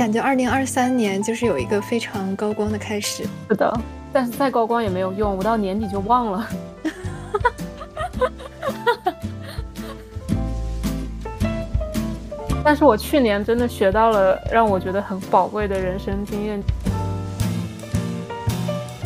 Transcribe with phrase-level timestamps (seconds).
[0.00, 3.22] 感觉二零二三年就是有一个非常高光的开始。
[3.50, 3.70] 是的，
[4.10, 6.48] 但是再高光也没有用，我到年底就忘了。
[12.64, 16.62] 但是我去年真的学到了让我觉得很宝贵的人生经验。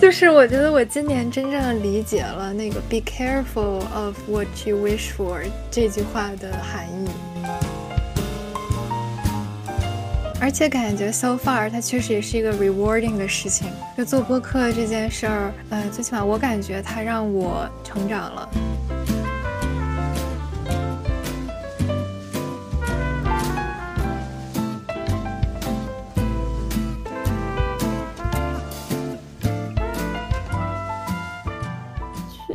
[0.01, 5.41] 就是我觉得我今年真正理解了那个 “be careful of what you wish for”
[5.73, 7.09] 这句话的含义，
[10.45, 13.67] 而且感觉 so far 它确实也是一个 rewarding 的事情。
[13.97, 18.47] 就做播客这件事儿，呃，最起码我感觉它让我成长了。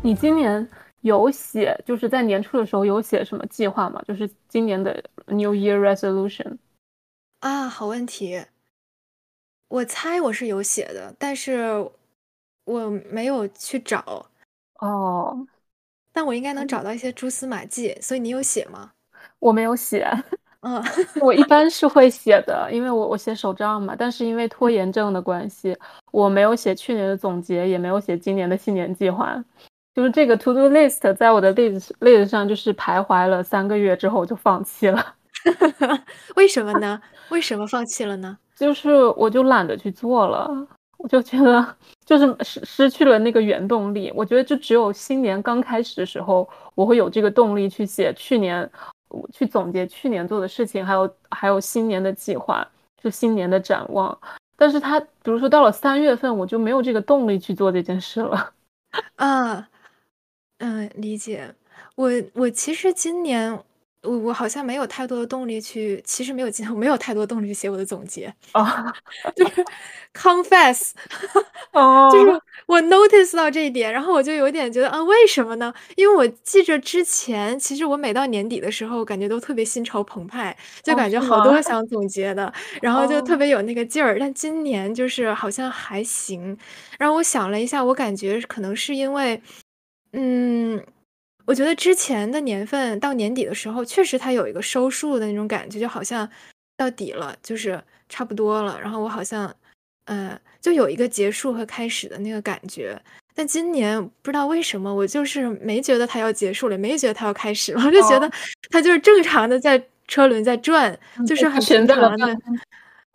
[0.04, 0.68] 你今年
[1.02, 4.00] 有写，就是在年初的时候有写什么计划吗？
[4.08, 6.60] 就是今年的 New Year Resolution
[7.40, 8.46] 啊，好问题。
[9.70, 11.90] 我猜我是有写的，但是
[12.66, 14.26] 我没有去找。
[14.80, 15.48] 哦，
[16.12, 17.98] 但我应该能找到一些蛛丝马迹。
[18.02, 18.92] 所以你有写吗？
[19.40, 20.10] 我没有写。
[20.62, 20.84] 嗯，
[21.22, 23.96] 我一般 是会写的，因为我我写手账嘛。
[23.98, 25.78] 但是因为拖延症的关系，
[26.12, 29.42] 我没有写去年的总结，也没有写今年的新年计划。
[29.96, 35.16] 就是这个 to do list 在我的 list list 上就是徘徊了三个月之后我就放弃了，
[36.36, 37.02] 为什么呢？
[37.30, 38.38] 为什么放弃了呢？
[38.56, 40.50] 就是我就懒得去做了，
[40.98, 44.12] 我就觉得就是失失去了那个原动力。
[44.16, 48.70] 我觉得就只有新年刚开始的时候，我会有这个动力去写去年，
[49.32, 52.68] 去总结去年做的事情，还有还有新年的计划，
[53.02, 54.18] 就新年的展望。
[54.58, 58.52] 但是他比如说到了三月份，我就没有这个动力去做这件事了，
[59.16, 59.70] 啊。
[60.58, 61.56] 嗯，理解。
[61.96, 63.58] 我我其实今年
[64.04, 68.94] 我我好像没有太多的动力去，其实没有今我 没有太多动力去写我的总结啊，
[69.36, 69.66] 就是
[70.14, 70.92] confess，
[71.74, 75.74] 哦，就是我 notice 到这一点，然后我就有点觉得啊，为什么呢？
[75.98, 82.52] 因为我记着之前，其实我每到年底的时候，感觉都特别心潮澎湃，就感觉好多想总结的，
[82.82, 84.18] 然后就特别有那个劲儿。
[84.20, 86.58] 但今年就是好像还行。
[86.98, 89.42] 然后我想了一下，我感觉可能是因为。
[90.14, 90.84] 嗯，
[91.50, 96.30] 我觉得之前的年份到年底的时候，确实它有一个收束的那种感觉，就好像
[96.78, 98.80] 到底了，就是差不多了。
[98.80, 99.52] 然后我好像，
[100.06, 103.02] 呃，就有一个结束和开始的那个感觉。
[103.34, 108.32] 但今年不知道为什么，我就是没觉得它要结束了，没觉得它要开始了，我就觉得
[108.70, 110.96] 它就是正常的在车轮在转，
[111.26, 112.28] 就是很平常的。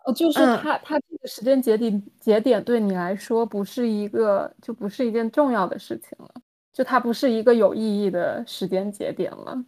[0.03, 6.29] 哦，就是它，它这个时间节点节点对你来说不是一个，就不是一件重要的事情了。
[6.75, 9.63] 就它不是一个有意义的时间节点了，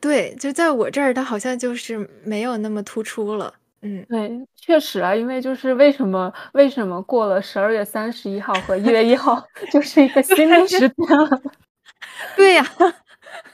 [0.00, 3.52] 对，就在我这儿，它好像就是没有那么突出了。
[3.82, 11.42] 嗯，对，确实啊，因为就是为什么为什么过了十二月三十一号和一月一号 就是一个新的时间了？
[12.36, 12.64] 对呀，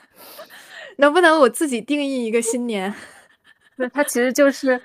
[0.98, 2.94] 能不能我自己定义一个新年？
[3.76, 4.78] 那它其实就是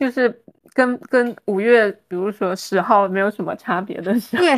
[0.00, 0.42] 就是
[0.72, 4.42] 跟跟五月，比如说十号没有什么差别的时候。
[4.42, 4.56] 对。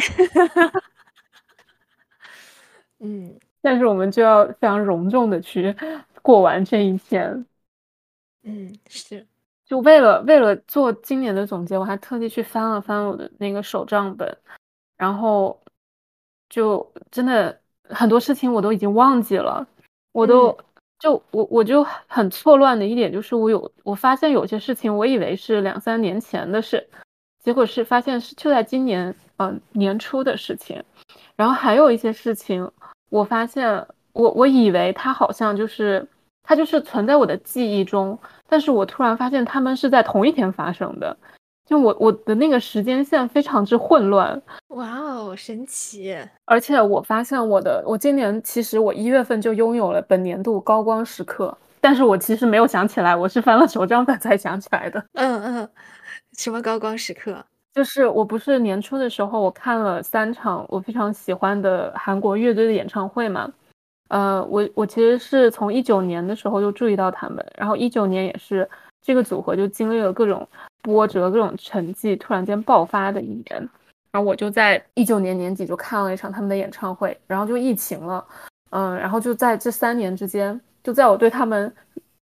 [2.98, 5.74] 嗯，但是我们就要非常隆重的去
[6.22, 7.44] 过完这一天。
[8.42, 9.26] 嗯，是，
[9.66, 14.34] 就为了为了做今年的总结，我还特地去翻了翻我的那个手账本，
[14.96, 15.60] 然后
[16.48, 19.66] 就真的很多事情我都已经忘记了，
[20.12, 20.56] 我都
[20.98, 26.88] 就我我就很错乱的一点就是我有我发现有些事情我以为是两三年前的事，
[27.40, 30.82] 结果是发现是就在今年嗯年初的事情，
[31.34, 32.70] 然后还有一些事情。
[33.08, 36.06] 我发现，我我以为它好像就是，
[36.42, 38.18] 它就是存在我的记忆中，
[38.48, 41.16] 但是我突然发现它们是在同一天发生的，
[41.64, 44.40] 就我我的那个时间线非常之混乱。
[44.68, 46.16] 哇哦，神奇！
[46.44, 55.02] 而且我发现我的，我今年其实我一月份就拥有了本年度高光时刻，但是我其实没有想起来，我是翻了手账本才想起来的。
[55.14, 55.70] 嗯嗯，
[56.36, 57.44] 什么高光时刻？
[57.76, 63.52] 就是我不是年初的时候，我看了三场我非常喜欢的韩国乐队的演唱会嘛。
[64.08, 68.66] 呃，我我其实是从一九年的时候就注意到他们，然后一九年也是
[69.02, 70.48] 这个组合就经历了各种
[70.80, 73.68] 波折、各种成绩突然间爆发的一年。
[74.10, 78.24] 然后我就在一九年年底就看了一场他们的演唱会，然后就疫情了，
[78.70, 81.70] 嗯，然后就在这三年之间，就在我对他们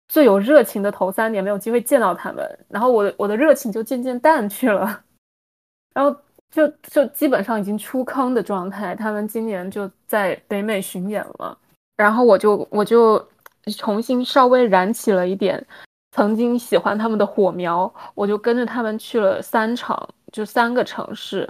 [0.07, 5.03] 最有热情的头三年没有机会见到他们，然后我我的热情就渐渐淡去了。
[5.93, 6.15] 然后
[6.49, 11.57] 就就基本上已经出坑的状态，他们今年就在北美巡演了，
[11.97, 13.23] 然后我就我就
[13.77, 15.65] 重新稍微燃起了一点
[16.11, 21.49] 曾经喜欢他们的火苗，我就跟着他们去了三场，就三个城市。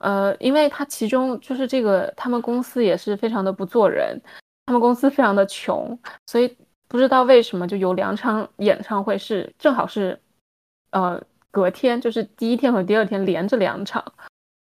[0.00, 4.20] 呃，因为他其中就是这个，他们公司也是非常的不做人，
[4.66, 5.96] 他们公司非常的穷，
[6.26, 6.56] 所以
[6.88, 10.18] 不知道为什么就有两场演唱会是正好是，
[10.90, 14.04] 呃，隔天就是第一天和第二天连着两场。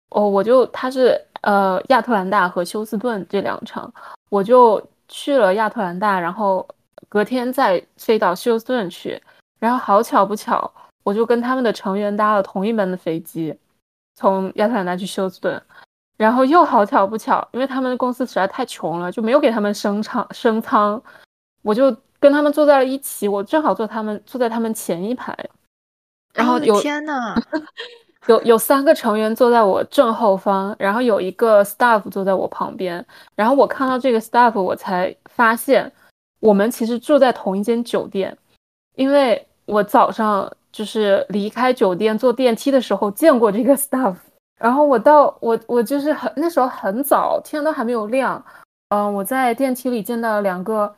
[0.09, 3.91] 哦，我就他是呃亚特兰大和休斯顿这两场，
[4.29, 6.67] 我就去了亚特兰大，然后
[7.09, 9.19] 隔天再飞到休斯顿去，
[9.59, 10.71] 然后好巧不巧，
[11.03, 13.57] 我就跟他们的成员搭了同一班的飞机，
[14.15, 15.59] 从亚特兰大去休斯顿，
[16.17, 21.01] 然后又好巧不巧，因为他们公司实在太穷了，就没有给他们升舱升舱，
[21.63, 25.35] 我就跟他们坐在了一起，我正好坐他们坐在他们前一排，
[26.33, 27.35] 然后有天呐！
[28.27, 35.91] 有有三个成员坐在我正后方，然后有一个 staff 坐在我旁边，然后我看到这个 staff，我才发现
[36.39, 38.35] 我们其实住在同一间酒店，
[38.95, 44.15] 因为我早上就是离开酒店坐电梯的时候见过这个 staff，
[44.57, 48.41] 然后我到我我就是很那时候很早，天都还没有亮，
[48.89, 50.95] 嗯，我在电梯里见到了两个。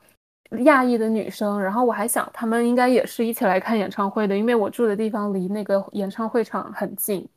[0.63, 7.27] 亚裔的女生，然后我还想他们应该也是一起来看演唱会的，因为我住的地方离那个演唱会场很近。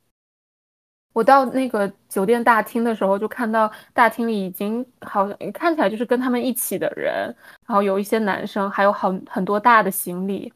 [1.13, 7.35] 我到那个酒店大厅的时候，就看到大厅里已经好像看起来就是跟他们一起的人，
[7.67, 10.53] 然后有一些男生，还有很很多大的行李。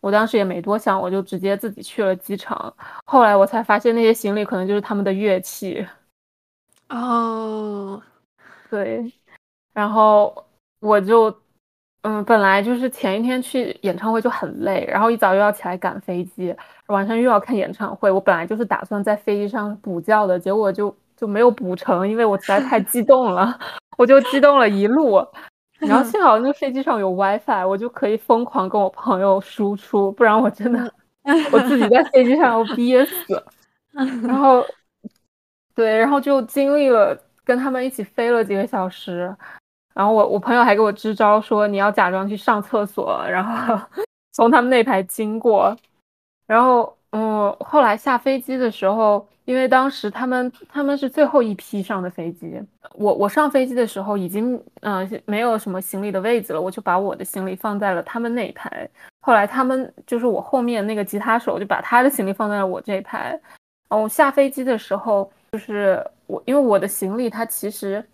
[0.00, 2.72] 我当时也没多想，我就直接自己去了机场。
[3.04, 5.84] 后来我才发现那些行李可能就是他们的乐器。
[6.88, 8.00] 哦，
[8.70, 9.12] 对，
[9.72, 10.46] 然后
[10.80, 11.36] 我就。
[12.06, 16.54] 嗯，本来就是前一天去演唱会就很累，然后一早又要起来赶飞机，
[16.86, 18.08] 晚上又要看演唱会。
[18.08, 23.58] 我本来就是打算在飞机上补觉的，结果就就没有补成，因为我实在太激动了，
[23.98, 25.20] 我就激动了一路。
[25.80, 30.88] 然后幸好那个飞机上有 WiFi，我就可以疯狂跟我朋友输出，不然我真的
[31.50, 33.44] 我自己在飞机上要憋死。
[34.22, 34.64] 然后，
[35.74, 39.34] 对，然后就经历了跟他们一起飞了几个小时。
[39.96, 43.74] 然后我我朋友还给我支招，说你要假装去上厕所， 然后
[44.34, 45.74] 从他们那排经过。
[46.46, 52.60] 然后嗯，后来下飞机的时候，因为当时他们他们是最后一批上的飞机，
[52.92, 58.86] 我我上飞机的时候已经嗯没有什么行李的位置了，我就把我的行李放在了他们那一排。
[59.22, 63.40] 后来他们就是我后面那个吉他手就把他的行李放在了我这排。
[63.88, 68.04] 哦，下飞机的时候就是我因为我的行李它其实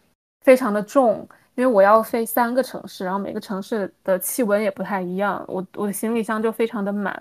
[0.42, 1.28] 非常的重。
[1.54, 7.14] 因为我要飞三个城市，然后每个城市的气温也不太一样，我我的行李箱就非常的满，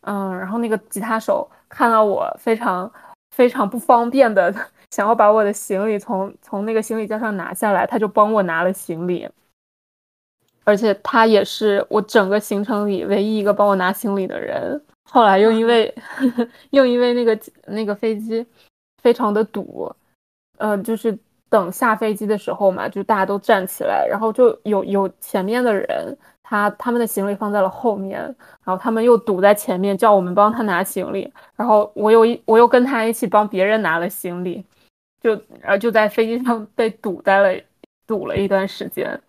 [0.00, 2.92] 嗯，然后那个吉他手看到我非常
[3.36, 4.52] 非常不方便的
[4.90, 9.28] 想要把我的行李从从那个行李架上拿下来，他就帮我拿了行李，
[10.64, 14.82] 而且他也是我整个行程里唯一一个帮我拿行李的人。
[15.08, 15.94] 后来又因为
[16.70, 18.44] 又因为那个那个飞机
[19.02, 19.94] 非常的堵，
[20.58, 21.16] 呃，就是。
[21.52, 28.18] 等下飞机的时候嘛，就大家都站起来，然后就有有前面的人，他他们的行李放在了后面，
[28.64, 34.64] 然后他们又堵在前面，叫我们帮他拿行李，然后我又一我又跟他一起帮别人拿了行李，
[35.20, 37.62] 就然后就在飞机上被堵在了
[38.06, 39.20] 堵了一段时间，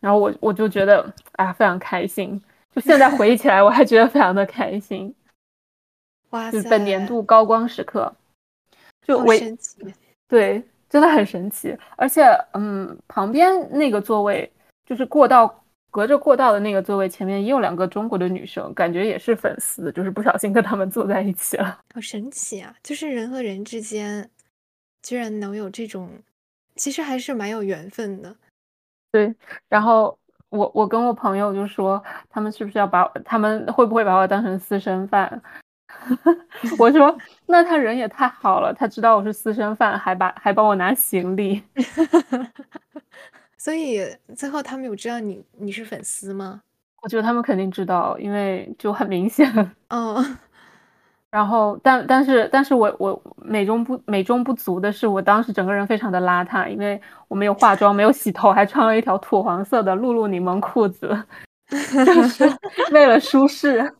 [0.00, 2.42] 然后我我就觉得啊非常开心，
[2.74, 5.14] 就现在回忆起来我还觉得非常的开心，
[6.30, 8.12] 哇塞，本年度高光时刻，
[9.06, 9.32] 就我
[10.26, 10.64] 对。
[10.90, 14.52] 真的很神奇，而且，嗯，旁边那个座位
[14.84, 21.78] 就是过道，隔着过道的那个座位前面也有两个中国的女生，感觉也是粉丝，就是不小心跟他们坐在一起了。
[21.94, 22.74] 好神奇啊！
[22.82, 24.28] 就是人和人之间，
[25.00, 26.10] 居然能有这种，
[26.74, 28.34] 其实还是蛮有缘分的。
[29.12, 29.32] 对，
[29.68, 30.18] 然后
[30.48, 35.40] 我我跟我朋友就说，他们是不是要把他们会不会把我当成私生饭？
[36.78, 37.16] 我说，
[37.46, 41.62] 那他人也太好了，他知道我是私生饭，还把还帮我拿行李。
[43.56, 44.00] 所以
[44.34, 46.62] 最后他们有知道你你是粉丝吗？
[47.02, 49.50] 我觉得他们肯定知道，因为就很明显。
[49.88, 50.38] 嗯。
[51.30, 61.16] 然后，但但是但是我我美中不美中不足的是，我当时整个人非常的邋遢，因为我没有化妆，没有洗头，还穿了一条土黄色的露露柠檬裤子，
[62.04, 62.44] 就是
[62.90, 63.94] 为了舒适。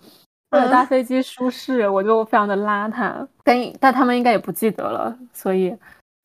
[0.50, 5.76] 为了搭飞机舒适，我就非常的邋遢，但但他们应该也不记得了，所以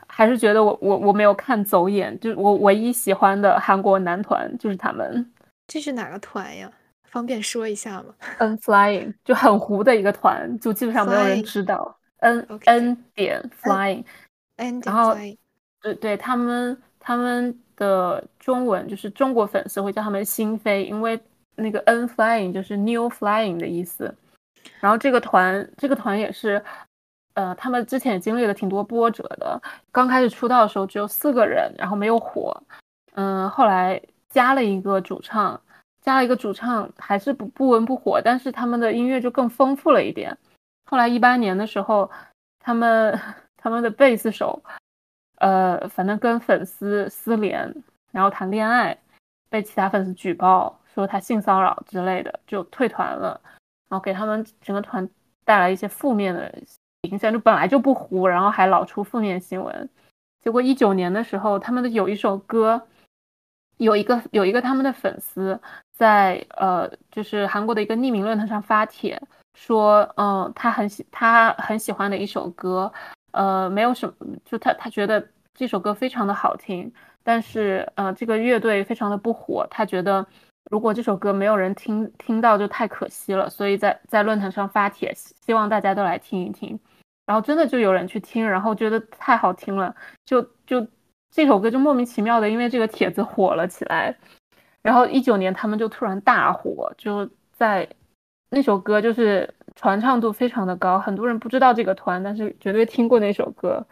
[0.08, 5.32] 还是觉得我我我没有看走眼，就我唯一喜欢的韩国男团就是他们。
[5.67, 6.72] 这是哪个团呀？
[7.08, 8.05] 方便说一下吗
[8.39, 11.96] ？N Flying 就很糊的一个团，就基本上没有人知道。
[12.17, 15.15] N N 点 Flying，N 然后
[15.82, 21.22] 对对，他们他们的中文就是中国粉丝会叫他们新飞，因为。
[21.55, 24.13] 那个 N Flying 就是 New Flying 的意思。
[24.79, 26.63] 然后这个团，这个团也是，
[27.35, 29.62] 呃，他们之前经历了挺多波折的。
[29.91, 32.55] 刚开始出道的时候只有四个人，然后没有火。
[33.13, 35.59] 嗯，后来加了一个主唱，
[36.01, 40.35] 加了一个主唱，还是不不温不火，但是他们的音乐就更丰富了一点。
[40.85, 42.09] 后来一八年的时候，
[42.59, 43.19] 他们
[43.57, 44.62] 他们的贝斯手，
[45.38, 47.74] 呃，反正跟粉丝私联，
[48.12, 48.97] 然后谈恋爱，
[49.55, 53.39] 被其他粉丝举报说他性骚扰之类的，就退团了。
[53.88, 55.07] 然后给他们整个团
[55.45, 56.53] 带来一些负面的
[57.03, 59.89] 影响，就本来就不糊，然后还老出负面新闻。
[60.41, 62.85] 结果一九年的时候，他们的有一首歌，
[63.77, 65.57] 有一个有一个他们的粉丝
[65.93, 69.17] 在呃，就是韩国的一个匿名论坛上发帖
[69.53, 72.91] 说，嗯，他很喜他很喜欢的一首歌，
[73.31, 76.91] 呃，没有什么，就他他觉得这首歌非常的好听，
[77.25, 80.25] 但是呃，这个乐队非常的不火，他觉得。
[80.72, 83.48] 如果这首歌没有人听听到，就太可惜了。
[83.48, 86.79] 所以在在论坛上发帖，希望大家都来听一听。
[87.27, 90.84] 然后真的就有人去听，然后觉得太好听了，就就
[91.29, 94.17] 这首歌就莫名其妙的因为这个帖子火了起来。
[94.82, 97.88] 然后一九年他们就突然大火，就在
[98.50, 103.86] 那首歌就是传唱度非常的高，很多人不知道这个团，但是绝对听过那首歌。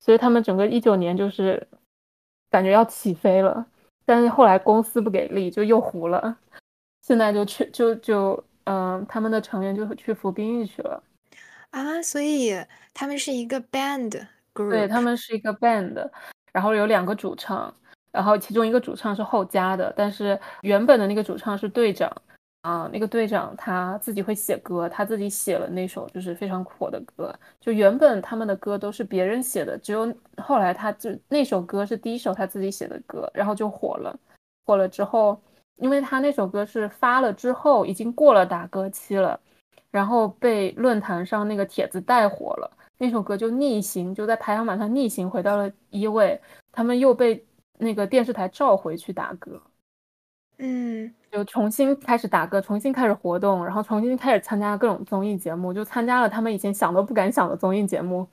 [0.00, 1.68] 所以他们整个一九年就是
[2.50, 3.66] 感觉要起飞了。
[4.04, 6.36] 但是后来公司不给力，就又糊了。
[7.02, 11.02] 现在就去就就嗯，他们的成员就去服兵役去了
[11.70, 12.02] 啊。
[12.02, 12.54] 所以
[12.94, 16.08] 他们是一个 band group，对他们是一个 band，
[16.52, 17.72] 然后有两个主唱，
[18.12, 22.10] 然后其中一个主唱是后加的，但是原本的那个主唱是队长。
[22.66, 27.32] 啊，那个队长他自己会写歌，他自己写了那首就是非常火的歌。
[27.60, 34.18] 就原本他们的歌都是别人写的，只有后来他就那首歌是第一首他自己写的歌，然后就火了。
[34.64, 35.40] 火了之后，
[35.76, 39.38] 因为他那首歌是发了之后已经过了打歌期了，
[39.92, 42.68] 然后被论坛上那个帖子带火了，
[42.98, 46.40] 那首歌就逆行，就在排行榜上逆行回到了一位，
[46.72, 47.46] 他们又被
[47.78, 49.62] 那个电视台召回去打歌。
[50.58, 58.26] 嗯，就重新开始打歌，重新开始活动，然后重新开始参加各种综艺节目，就参加了他们以前想都不敢想的综艺节目，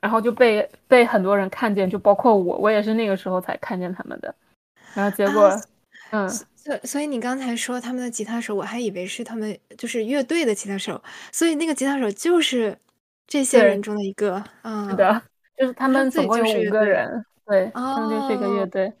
[0.00, 4.34] 然后就被被很多人看见，就包括我，我也是那个时候才看见他们的。
[4.94, 5.48] 然后结果，
[6.10, 11.00] 嗯，所所以你刚才说他们的吉他手，我还以为是他们就是乐队的吉他手，
[11.30, 12.76] 所以那个吉他手就是
[13.28, 15.22] 这些人中的一个嗯，是的，
[15.56, 18.92] 就是他们总共有五个人，对，他们就是一个乐队。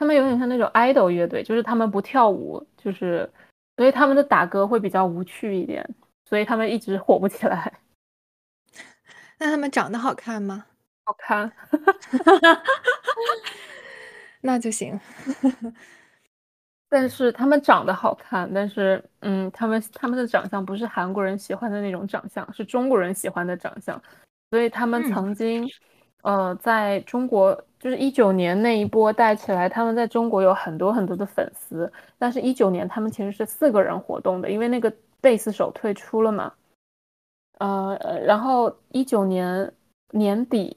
[0.00, 3.30] 他们有点像那种 idol 乐队，就是他们不跳舞，就是
[3.76, 5.86] 所以他们的打歌会比较无趣一点，
[6.24, 7.70] 所以他们一直火不起来。
[9.38, 10.64] 那他们长得好看吗？
[11.04, 11.52] 好看，
[14.40, 14.98] 那就行。
[16.88, 24.02] 但是他们长得好看，但是嗯，他们他们的长相不是韩国人喜欢的那种长相，是中国人喜欢的长相，
[24.50, 25.68] 所以他们曾经。
[26.22, 31.90] 呃，在中国就是一九年那一波带起来，他们在中国有很多很多的粉丝。
[32.18, 36.52] 但是，一九年他们其实是四个人活动的，因为那个贝斯手退出了嘛。
[37.58, 39.72] 呃，然后一九年
[40.10, 40.76] 年底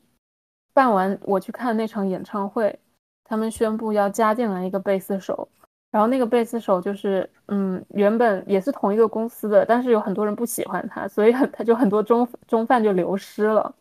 [0.73, 2.79] 办完，我去看那场演唱会，
[3.25, 5.47] 他们宣布要加进来一个贝斯手。
[5.91, 13.75] 然后那个贝斯手就是，嗯，原本也是同一个公司的，但是有很多人不喜欢他，所以很他就很多中中饭就流失了。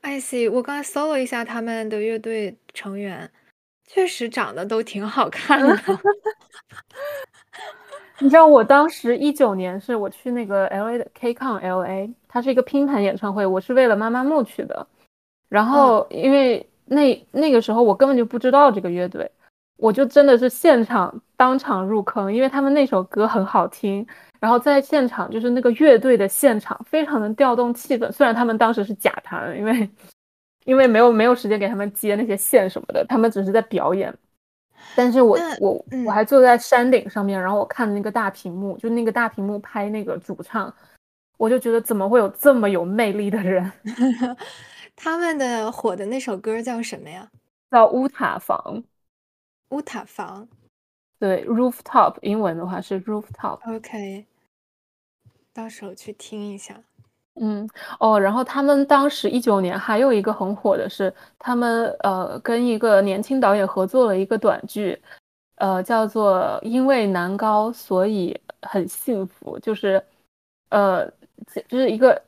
[0.00, 3.30] I see，我刚才搜了一下他们的乐队成员，
[3.86, 5.76] 确实长得都挺好看的。
[8.20, 14.86] 你知道我当时一九年是我去那个 L A 的 KCON L A，它是一个拼盘演唱会，我是为了妈妈木去的。
[15.48, 19.30] 然后因为那那个时候我根本就不知道这个乐队，
[19.76, 24.06] 我就真的是现场当场入坑，因为他们那首歌很好听。
[24.40, 28.10] 然后在现场，就是那个乐队的现场，非常能调动气氛。
[28.12, 29.90] 虽然他们当时是假弹，因为
[30.64, 34.14] 因为没有没有时间给他们接那些线什么的，他们只是在表演。
[34.94, 40.72] 但是我我我还坐在山顶上面，然后我看那个大屏幕，就那个大屏幕拍那个主唱，
[41.36, 43.70] 我就觉得怎么会有这么有魅力的人？
[44.94, 47.28] 他们的火的那首歌叫什么呀？
[47.70, 48.82] 叫乌塔房。
[49.70, 50.48] 乌塔房。
[51.18, 53.58] 对，rooftop 英文的话是 rooftop。
[53.76, 54.24] OK，
[55.58, 56.80] 到时候去听一下。
[57.40, 64.96] 嗯，哦，然后他们当时一九年还有一个很火的是，他们呃跟一个年轻导演合作了一个短剧，
[65.56, 70.00] 呃叫做《因为男高所以很幸福》，就是
[70.68, 71.04] 呃
[71.66, 72.20] 就是一个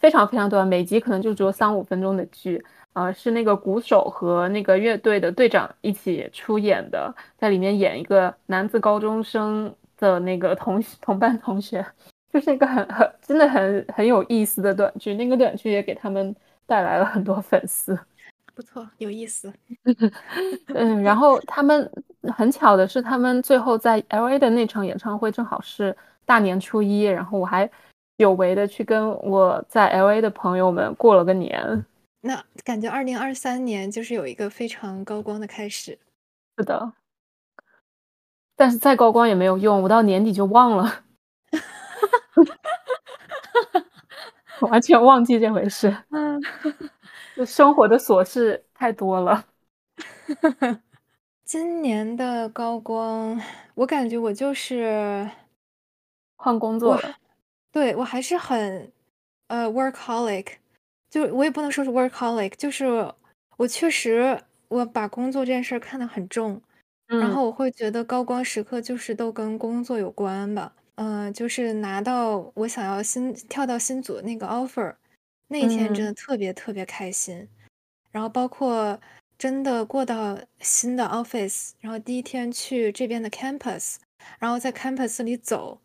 [0.00, 2.64] 非常非常短，每集可能就只有三五分钟的剧。
[2.94, 11.82] 啊，是那个鼓手和那个乐队的队长一起出演的，在里面演一个男子高中生的那个同同班同学，
[12.32, 16.34] 就是一个很很真的很很有意思的短剧，那个短剧也给他们
[16.66, 17.98] 带来了很多粉丝。
[18.54, 19.52] 不错，有意思。
[20.74, 21.90] 嗯，然后他们
[22.34, 27.68] 很巧的是，他们最后在 L A 的那场演唱会正好是大年初一，然后我还
[28.16, 31.84] 有为的去跟我在 L A 的朋友们过了个年。
[32.20, 35.98] 那感觉二零二三年就是有一个非常高光的开始。
[36.58, 36.92] 是的，
[38.54, 41.02] 但是再高光也没有用，我到年底就忘了，
[44.70, 45.94] 完全忘记这回事。
[46.10, 46.40] 嗯。
[47.36, 49.44] 就生活的琐事太多了。
[51.44, 53.40] 今年的高光，
[53.74, 55.28] 我感觉我就是
[56.36, 57.14] 换工作了。
[57.72, 58.92] 对我还是很
[59.48, 60.46] 呃 workaholic，
[61.10, 63.12] 就我也不能说是 workaholic，就是
[63.56, 66.60] 我确实我把工作这件事儿看得很重，
[67.06, 70.72] 然后我会觉得高光时刻就是都跟工作有关吧。
[70.96, 74.94] 嗯，就是拿到我想要新跳到新组那个 offer。
[75.48, 77.46] 那一天真的特别特别开心，
[78.10, 78.98] 然后包括
[79.36, 83.96] 真的过到新的 office，然后第一天去这边的 campus，
[84.38, 85.78] 然后在 campus 里走，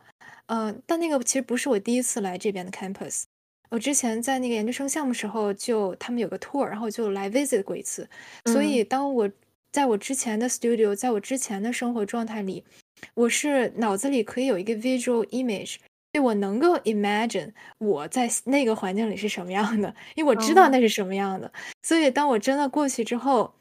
[0.46, 3.24] 嗯，但那个其实不是我第一次来这边的 campus，
[3.70, 8.08] 我之前在那个研究生项目时候就他们有个 tour，然后就来 visit 过一次，
[8.46, 9.30] 所以当我
[9.74, 12.64] 在我之前的 studio，在我之前的生活状态里，
[13.14, 15.78] 我是脑子里可以有一个 visual image。
[16.20, 21.52] 我能够 imagine 我在那个环境里是什么样的，因为我知道那是什么样的，
[21.84, 23.54] 所以当我真的过去之后，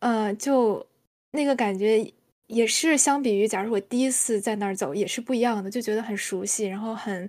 [0.00, 0.86] 呃，就
[1.32, 2.10] 那个感觉
[2.46, 7.28] 也是相比于，假如我第一次在那儿走，也是不一样的，就觉得很熟悉，然后很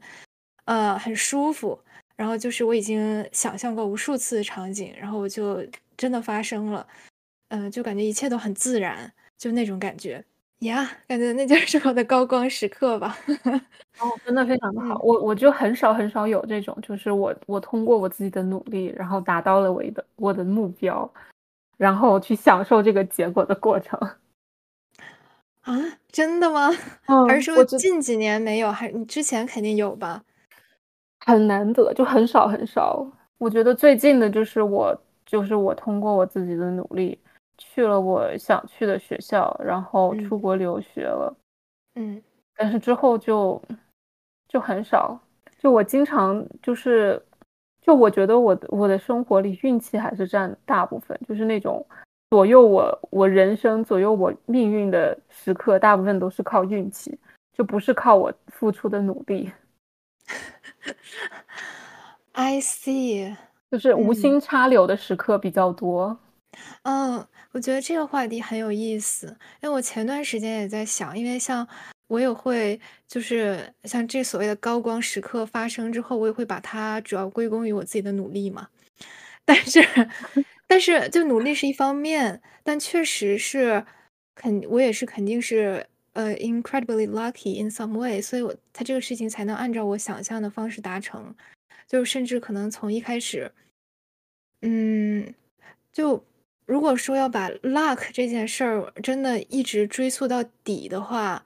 [0.63, 1.77] 呃很舒服，
[2.15, 5.61] 然后就是我已经想象过无数次的场景，然后我就
[5.97, 6.87] 真的发生了，
[7.49, 10.23] 嗯，就感觉一切都很自然，就那种感觉。
[10.59, 13.15] 呀，感觉那就是 我的高光时刻吧。
[13.99, 14.99] 哦，真的非常的好。
[15.01, 21.09] 我我就很少很少有这种，就是我我通过我自己的努力，然后达到了我的我的目标，
[21.77, 23.97] 然后去享受这个结果的过程。
[25.61, 25.73] 啊，
[26.11, 26.69] 真的吗？
[27.27, 28.71] 还是说近几年没有？
[28.71, 30.23] 还你之前肯定有吧？
[31.25, 33.05] 很难得，就很少很少。
[33.37, 37.17] 我觉得最近的就是我，就是我通过我自己的努力。
[37.59, 41.35] 去了我想去的学校，然后出国留学了，
[41.95, 42.19] 嗯，
[42.55, 43.61] 但是之后就
[44.47, 45.19] 就很少，
[45.59, 47.21] 就我经常就是，
[47.81, 51.85] 就我觉得我的我的生活里运气还是占大部分，就是那种
[52.29, 57.19] 左右我我人生左右我命运的时刻，大部分都是靠运气，
[57.53, 59.51] 就不是靠我付出的努力。
[62.31, 63.35] I see，
[63.69, 66.17] 就是无心插柳的时刻比较多。
[66.83, 67.27] 嗯。
[67.51, 69.27] 我觉得这个话题很有意思，
[69.61, 71.67] 因为我前段时间也在想，因为像
[72.07, 78.69] 我也会，就是像这所谓的高光时刻发生之后，我也会把它主要归功于我自己的努力嘛。
[79.45, 79.81] 但是，
[80.67, 83.83] 但是就努力是一方面，但确实是
[84.35, 91.35] 肯，我也是肯定是呃，incredibly lucky in some way，所以我他这个事情才能按照我想象的方式达成，
[91.87, 93.51] 就甚至可能从一开始，
[94.61, 95.33] 嗯，
[95.91, 96.23] 就。
[96.69, 101.43] 如果说要把 luck 这件事儿真的一直追溯到底的话，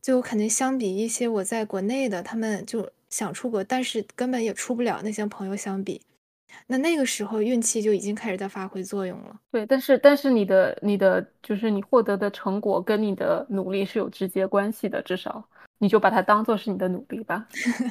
[0.00, 6.00] 就肯定相比一些我在国内的他们就想出国，但是根本也出不了那些朋友相比，
[6.68, 9.38] 那那个时候运气就已经开始在发挥作用了。
[9.50, 15.46] 对，但是但是你的你的就是你获得的成果跟你的努力是有直接关系的，至少
[15.80, 17.46] 你就把它当做是你的努力吧。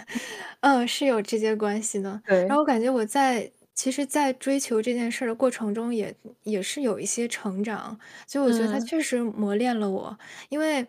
[0.62, 2.20] 嗯，是有直接关系的。
[2.26, 3.52] 对，然后我感觉我在。
[3.76, 7.98] 其实，在追求这件事的过程中，也也是有一些成长。
[8.28, 10.18] 就我觉得它确实磨练了我，
[10.50, 10.86] 因为，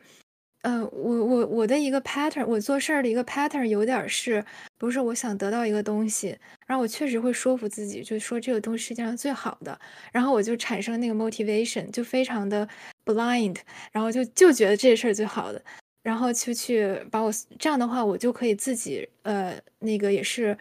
[0.63, 4.45] 呃，我我我的一个 pattern，我做事儿的一个 pattern 有点是，
[4.79, 9.79] 不是我想得到一个东西，然后我确实会说服自己，就说这个东西世界上最好的，
[10.13, 12.69] 然后我就产生那个 motivation，就非常的
[13.05, 13.57] blind，
[13.93, 15.63] 然后就就觉得这事儿最好的，
[16.03, 20.59] 然后就去把我这样的话，我就可以自己，呃，那个也是。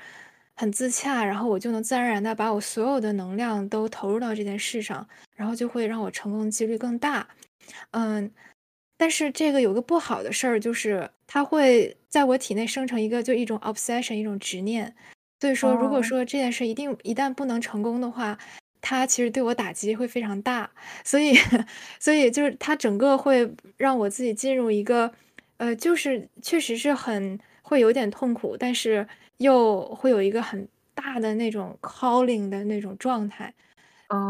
[0.62, 7.28] 很自洽，然后我就能自然而然的把我所有的能量都投入到这件事上，然后就会让我成功的几率更大。
[7.90, 8.32] 嗯，
[8.96, 14.94] 但是这个有个不好的事儿，就是它会在我体内生成一个就一种 obsession，一种执念。
[15.40, 18.38] 所以说，如果说这件事一定一旦不能成功的话，
[18.82, 20.70] 它其实对我打击会非常大。
[21.04, 21.34] 所以，
[22.00, 25.12] 所以就是它整个会让我自己进入一个，
[25.58, 27.40] 呃，就是确实是很
[27.72, 29.08] 会有点痛苦，但是。
[29.42, 33.52] 又会有一个很大的那种 calling 的那种状态，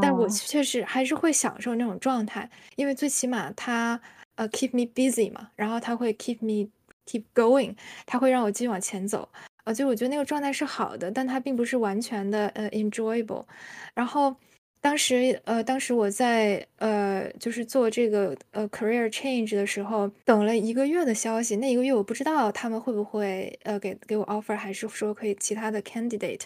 [0.01, 3.99] 但我确实还是会享受那种状态，因为最起码它
[4.36, 6.69] 呃 keep me busy 嘛，然后它会 keep me
[7.06, 7.75] keep going，
[8.06, 9.27] 它会让我继续往前走。
[9.65, 13.43] 呃，就我觉得那个状态是好的，但它并不是完全的呃 enjoyable。
[13.93, 14.34] 然后
[14.82, 21.56] 当时呃，当时我在呃，就是做这个呃 career change 的时候，等了一个月的消息。
[21.58, 26.41] 那一个月我不知道他们会不会呃给给我 offer，还是说可以其他的 candidate。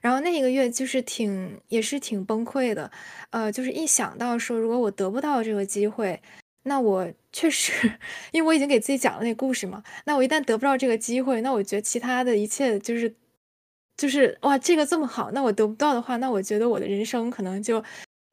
[0.00, 2.90] 然后那一个月就是挺也是挺崩溃的，
[3.30, 6.18] 呃，就是一想到说如果我得不到这个机会，
[6.62, 7.72] 那我确实，
[8.32, 13.12] 因为我已经给自己讲了那故事嘛，那我一旦得不到这个机会，那我觉得其他的一切就是
[13.96, 17.82] 就是哇，这个这么好，那我得不到的话，那我觉得我的人生可能就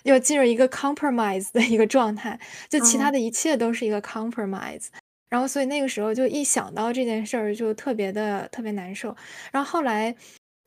[0.03, 2.39] 要进入一个 compromise 的一个状态，
[2.69, 4.87] 就其他的一切都是一个 compromise。
[5.29, 9.15] 然后所以那个时候就一想到这件事儿就特别的特别难受。
[9.51, 10.15] 然后后来。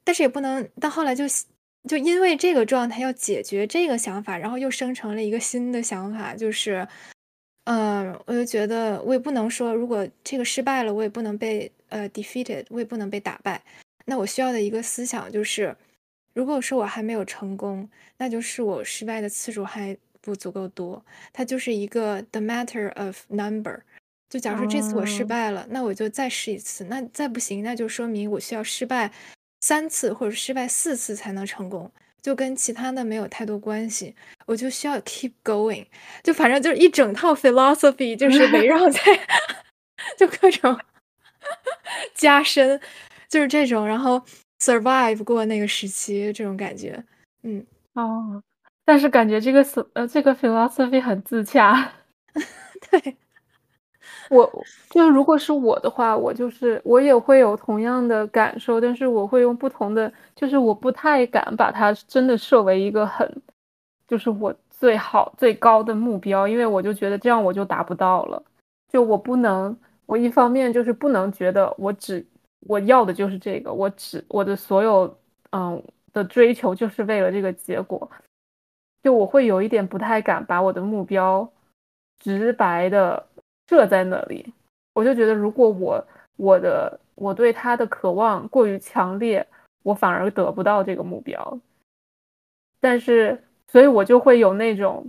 [0.03, 1.24] 但是也不能到后来就
[1.87, 6.88] 就因为这个状态要解决这个想法，然后又生成了一个新的想法，就是，
[7.64, 13.62] 嗯，我就觉得我也不能说，如果这个失败了，我也不能被呃 defeated，我也不能被打败。
[14.06, 15.76] 那我需要的一个思想就是，
[16.34, 21.04] 如果说我还没有成功，那就是我失败的次数还不足够多。
[21.32, 23.80] 它就是一个 the matter of number。
[24.28, 26.84] 就假如说这次我失败了，那我就再试一次。
[26.84, 29.10] 那再不行，那就说明我需要失败。
[29.60, 31.90] 三次或者失败四次才能成功，
[32.22, 34.14] 就跟其他的没有太多关系。
[34.46, 35.84] 我就需要 keep going，
[36.22, 39.00] 就反正就是一整套 philosophy，就是围绕在
[40.16, 40.78] 就各种
[42.14, 42.80] 加深，
[43.31, 44.21] 就是这种，然后
[44.59, 47.03] survive 过那个时期这种感觉。
[47.45, 47.64] 嗯，
[47.95, 48.43] 哦，
[48.85, 49.64] 但是感觉这个
[49.95, 51.93] 呃这个 philosophy 很自洽，
[52.90, 53.16] 对。
[54.31, 54.49] 我
[54.90, 63.43] 就是，如果是我的话，我就是我也会有同样的感受，但是我会用不同的，就是我不太敢把它真的设为一个很，
[64.07, 68.43] 就是我最好最高的目标，因为我就觉得这样我就达不到了。
[68.88, 72.25] 就我不能，我一方面就是不能觉得我只
[72.66, 75.18] 我要的就是这个，我只我的所有
[75.53, 78.11] 嗯的追求就是为了这个结果，
[79.03, 81.51] 就我会有一点不太敢把我的目标
[82.18, 83.27] 直白的。
[83.70, 84.53] 设在那里，
[84.94, 89.46] 我就觉得，如果我我的我对他的渴望过于强烈，
[89.85, 91.61] 我反而得不到这个目标。
[92.81, 95.07] 但是，所以我就会有那种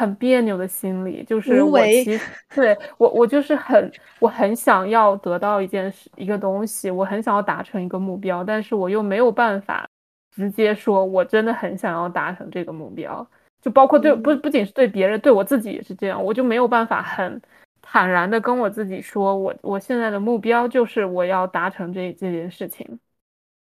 [0.00, 2.24] 很别扭的心理，就是我其实
[2.56, 9.86] 对我我就是很我很想要得到一件事一个东西，我很想要达成一个目标，但是我又没有办法
[10.34, 13.26] 直接说我真的很想要达成这个目标，
[13.60, 17.38] 就包括对不不仅是对别人，对我自己也是这样，我就没有办法很。
[17.82, 22.86] 坦然的跟我自己说，我我现在的目标就是我要达成这这件事情，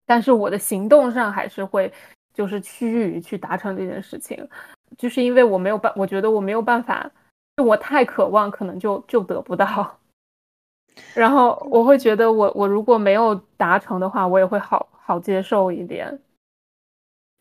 [0.04, 1.90] 但是我的行动上还是会
[2.34, 4.46] 就是趋于去达成这件事情，
[4.98, 7.10] 就是因为我没有办，我觉得我没有办法，
[7.56, 9.98] 就我太渴望，可能就就得不到，
[11.14, 16.20] 然后我会觉得我我如果没有达成的话，我也会好好接受一点，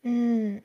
[0.02, 0.62] 嗯。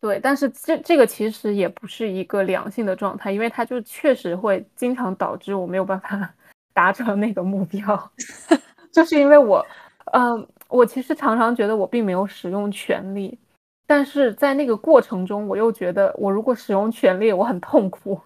[0.00, 6.34] 对，但是这这个其实也不是一个良性的状态，因为它就确实会经常导致我没有办法
[6.74, 8.12] 达成那个目标，
[8.92, 9.66] 就是因为我，
[10.12, 13.38] 嗯，我其实常常觉得我并没有使用权力，
[13.86, 18.20] 但是在那个过程中，我又觉得我如果使用权力，我很痛苦。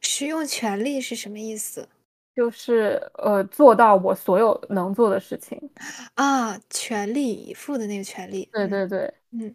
[0.00, 1.88] 使用权力是什么意思？
[2.34, 5.60] 就是呃，做到我所有能做的事情
[6.14, 8.48] 啊，全力以赴的那个权力。
[8.52, 9.54] 对对对，嗯。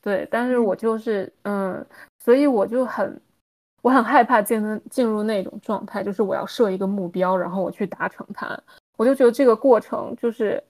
[0.00, 1.86] 对，但是我就是嗯，
[2.18, 3.20] 所以我就很，
[3.82, 8.60] 我很害怕进入进入那种状态，就是我要设一个目标，然后我去达成它，
[8.96, 10.60] 我就觉得这个过程就是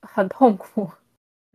[0.00, 0.90] 很痛苦，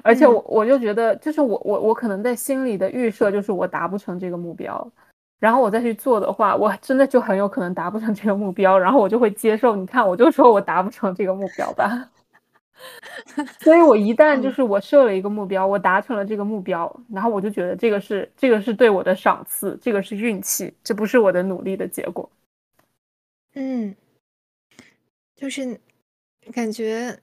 [0.04, 4.92] 而且我我就觉得，就是我我我可能在心里的预设就是我达不成这个目标，
[5.40, 12.10] 然后我再去做的话，我真的就很有可能达不成这个目标，然后我就会接受，你看，我就说我达不成这个目标吧。
[13.60, 22.30] 所以，我一旦就是我设了一个目标，我达成了这个目标，然后我就觉得这个是这个是对我的赏赐，这个是运气，这不是我的努力的结果。
[23.56, 23.96] 嗯，
[25.36, 25.80] 就是
[26.54, 27.18] 感觉，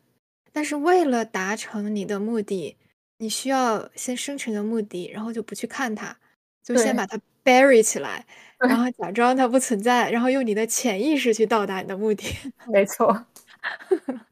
[0.55, 2.77] 但是为了达成你的目的，
[3.19, 6.17] 你需要先生成一个目的，然后就不去看它，
[6.63, 8.25] 就先把它 bury 起来，
[8.59, 12.25] 然后假装它不存在，然后用你的潜意识去到达你的目的。
[12.73, 13.27] 没错。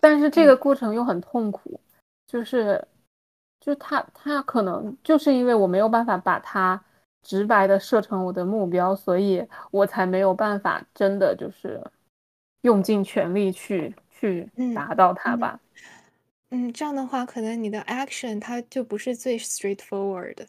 [0.00, 1.80] 但是这个过程又很痛苦，
[2.26, 2.84] 就是，
[3.60, 6.84] 就他他可能就是因为我没有办法把它
[7.22, 11.80] 直白的设成我的目标，所以我才没有办法真的就是
[12.64, 15.58] 用尽全力去去达到它吧。
[16.50, 20.46] 嗯，这样的话，可能你的 action 它就不是最 straightforward 的。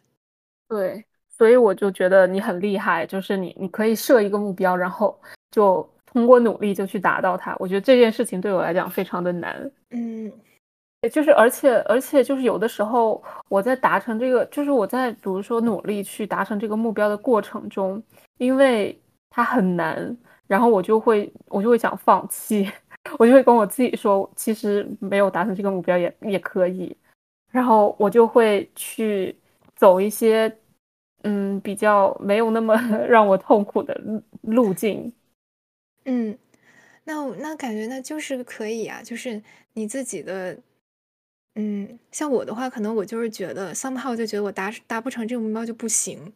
[0.68, 5.18] 对，所以我就觉得你很厉害，就是你你可以设一个目标，然后
[5.50, 7.54] 就通过努力就去达到它。
[7.58, 9.70] 我觉得这件事情对我来讲非常的难。
[9.90, 10.32] 嗯，
[11.12, 18.02] 就是而且而且就是有的时候我在达成这个，就是我在比如说努力去达成这个目标的过程中，
[18.38, 18.96] 因为
[19.28, 22.70] 它很难，然后我就会我就会想放弃，
[23.18, 26.96] 我就会跟我自己说，其实没有达成这个目标也也可以，
[27.50, 29.36] 然后我就会去
[29.74, 30.54] 走一些。
[31.22, 32.76] 嗯，比较没有那么
[33.08, 35.12] 让我痛苦的路路径。
[36.04, 36.38] 嗯，
[37.02, 40.56] 那那感觉那就是可以啊，就是你自己的。
[41.56, 46.32] 嗯，像我的话，可能我就是觉得 somehow 就觉得我达达不成这个目标就不行，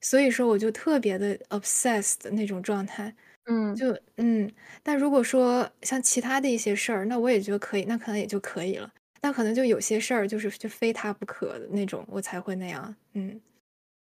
[0.00, 3.14] 所以说我就特别的 obsessed 的那种状态。
[3.46, 4.50] 嗯，就嗯，
[4.82, 8.90] 但如果说像其他的一些事儿，那我也觉得可以，那可能也就可以了。
[9.20, 12.94] 那可能就有些事儿就是就非他不可的那种，我才会那样。
[13.14, 13.40] 嗯。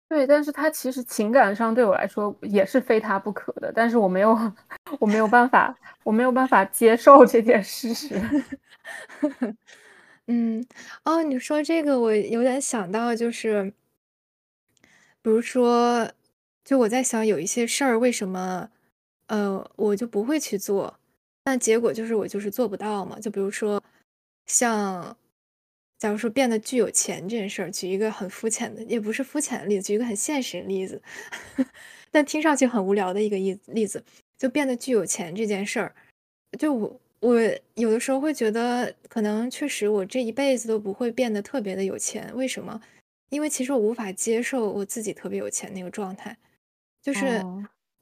[0.10, 4.36] 对，但是他其实情感上对我来说也是非他不可的，但是我没有，
[5.00, 8.16] 我没有办法，我没有办法接受这件事实。
[10.28, 10.66] 嗯，
[11.06, 13.74] 哦，你说这个我有点想到，就是，
[15.26, 16.10] 比如说，
[16.64, 18.70] 就我在想有一些事儿为什么，
[19.30, 21.00] 呃，我就不会去做，
[21.46, 23.20] 那结果就是我就是做不到嘛。
[23.20, 23.82] 就比如说，
[24.46, 25.16] 像。
[26.02, 31.02] 假如说变得巨有钱这件事儿，举一个很肤浅的，也不是肤浅的例子，举一个很现实的例子，
[32.10, 34.02] 但听上去很无聊的一个例例子，
[34.38, 35.94] 就变得巨有钱这件事儿，
[36.58, 37.36] 就我我
[37.74, 42.34] 有的时候会觉得，可能确实我这一辈子都不会变得特别的有钱。
[42.34, 42.80] 为什么？
[43.30, 46.38] 因为其实我无法接受我自己特别有钱那个状态。
[47.02, 47.44] 就是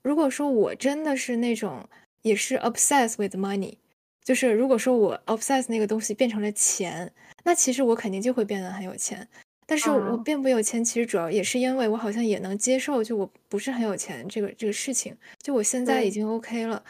[0.08, 1.86] 如果说我真的是那种
[2.22, 3.76] 也是 obsessed with money，
[4.24, 7.12] 就是如果说我 obsessed 那个东西变成了钱。
[7.44, 9.28] 那其实我肯定就会变得很有钱，
[9.66, 16.82] 但是我并不有钱，其实主要也是因为我好像也能接受，就我不是很有钱这个这个事情，就我现在已经 OK 了。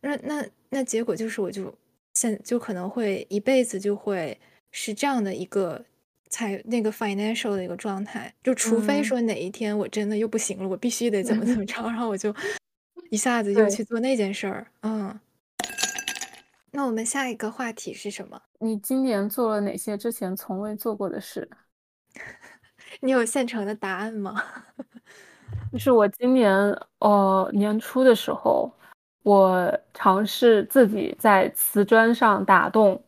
[0.00, 1.74] 那那那结果就是，我就
[2.14, 4.38] 现就可能会一辈子就会
[4.72, 5.84] 是这样的一个
[6.34, 12.34] 财那个 financial 的一个状态，就除非说哪一天我真的又不行了，我必须得怎么怎么着，然后我就
[13.10, 15.20] 一下子又去做那件事儿，嗯。
[16.72, 18.42] 那我们下一个话题是什么？
[18.58, 21.48] 你今年做了哪些之前从未做过的事？
[23.00, 24.42] 你有现成的答案吗？
[25.72, 26.52] 就是我今年
[26.98, 28.72] 呃年初的时候，
[29.22, 33.00] 我尝试自己在瓷砖上打洞，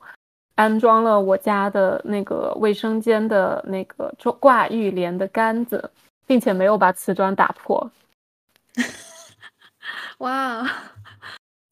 [0.57, 5.91] 安装了我家的那个卫生间的那个挂浴帘的杆子，
[6.27, 7.91] 并且没有把瓷砖打破。
[10.19, 10.69] 哇！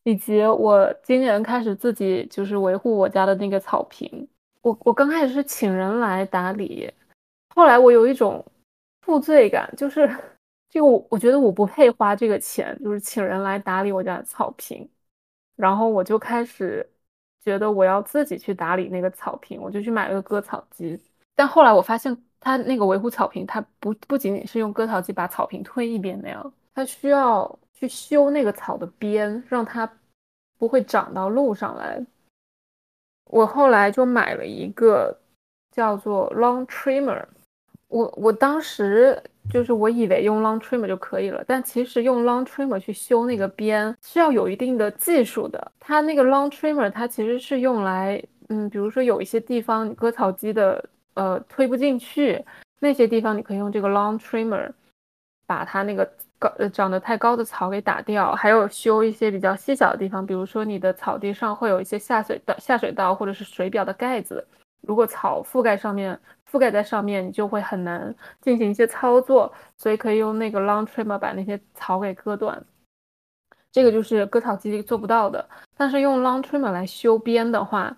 [0.04, 4.28] 以及我今年开始自己就是维护我家的那个草坪，
[4.60, 6.92] 我我刚开始是请人来打理，
[7.54, 8.44] 后来我有一种
[9.00, 10.06] 负罪感，就是
[10.68, 14.86] 这个我我觉得我不配花这个钱，就是请人来打理我家的草坪，
[15.56, 16.86] 然后我就开始
[17.44, 21.00] 觉得我要自己去打理那个草坪，我就去买了个割草机，
[21.34, 27.58] 但后来我发现它那个维护草坪，它不不仅仅是用割草机把草坪推一遍那样，它需要。
[27.76, 29.90] 去修那个草的边，让它
[30.56, 32.00] 不会长到路上来。
[33.24, 35.18] 我后来就买了一个
[35.72, 37.26] 叫做 Long Trimmer。
[37.94, 45.72] 我我当时就是我以为用 Long Trimmer 就可以了，但其实用 Long Trimmer 去修那个边是要有一定的技术的。
[45.78, 52.44] 它那个 Long Trimmer 它其实是用来，嗯，比如说有一些地方割草机的呃推不进去，
[52.80, 54.70] 那些地方你可以用这个 Long Trimmer
[55.46, 56.10] 把它那个。
[56.58, 64.46] 呃，长得太高的草给打掉，还有修一些比较细小的地方，比如说你的草地上会有一些下水道、下水道或者是水表的盖子，
[64.82, 66.20] 如果草覆盖上面、
[66.54, 72.64] 覆盖在上面，你就会很难进行一些操作，所以可以用那个 long trimmer 把那些草给割断。
[73.72, 75.44] 这个就是割草机做不到的，
[75.76, 77.96] 但是用 long trimmer 来修边的话。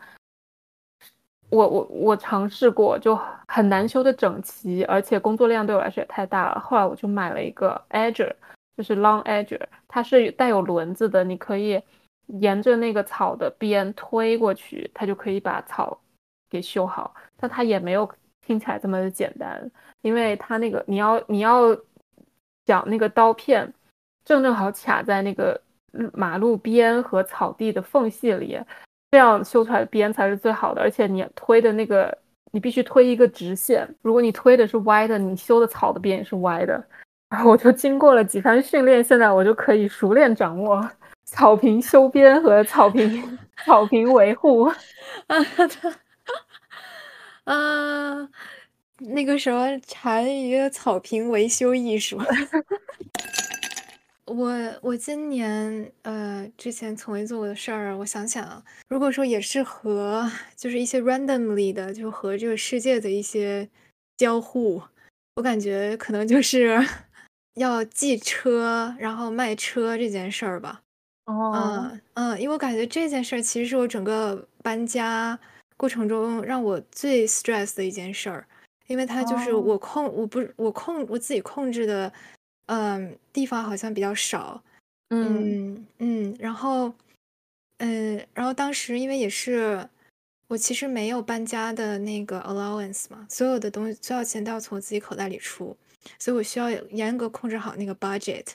[1.48, 3.16] 我我我尝试过，就
[3.46, 6.58] 很难修的整齐，而且工作量对我来说也太大了。
[6.58, 8.34] 后来我就买了一个 edger，
[8.76, 11.80] 就是 long edger，它是带有轮子的，你可以
[12.40, 15.96] 沿着那个草的边推过去，它就可以把草
[16.50, 17.14] 给修好。
[17.36, 18.10] 但它也没有
[18.46, 19.70] 听起来这么的简单，
[20.02, 21.76] 因为它那个你要你要
[22.64, 23.72] 讲那个刀片
[24.24, 25.60] 正正好卡在那个
[26.12, 28.58] 马路边和草地的缝隙里。
[29.12, 32.16] 这样修出来的边才是最好的，而且你推的那个，
[32.50, 33.88] 你必须推一个直线。
[34.02, 36.84] 如果你推的是歪的，你修的草的边也是歪的。
[37.30, 40.90] 然后我就经过了几番训练，现在我就可以熟练掌握
[41.24, 44.64] 草坪修边和草坪 草坪维护。
[44.64, 44.74] 啊，
[47.46, 48.28] 啊，
[48.98, 52.20] 那个什么，禅一个草坪维修艺术。
[54.26, 63.68] 我我今年呃之前从未做过的事儿，我想想，如果说也是和就是一些 randomly 的，就和这个世界的一些
[64.16, 64.82] 交互，
[65.36, 66.84] 我感觉可能就是
[67.54, 70.82] 要寄车，然后卖车这件事儿吧。
[71.26, 75.38] 哦，嗯嗯，因为我感觉这件事儿其实是我整个搬家
[75.76, 78.46] 过程中让我最 stress 的一件事儿，
[78.86, 82.12] 因为它就是哦，我控我不我控我自己控制的。
[82.68, 84.60] 嗯，地方好像比较少，
[85.10, 86.92] 嗯，嗯嗯，然后，
[87.78, 89.88] 嗯，然后当时因为也是
[90.48, 95.76] 我其实没有搬家的那个 allowance 嘛，所有的东西所有钱都要从我自己口袋里出，
[96.18, 98.46] 所以我需要严格控制好那个 budget，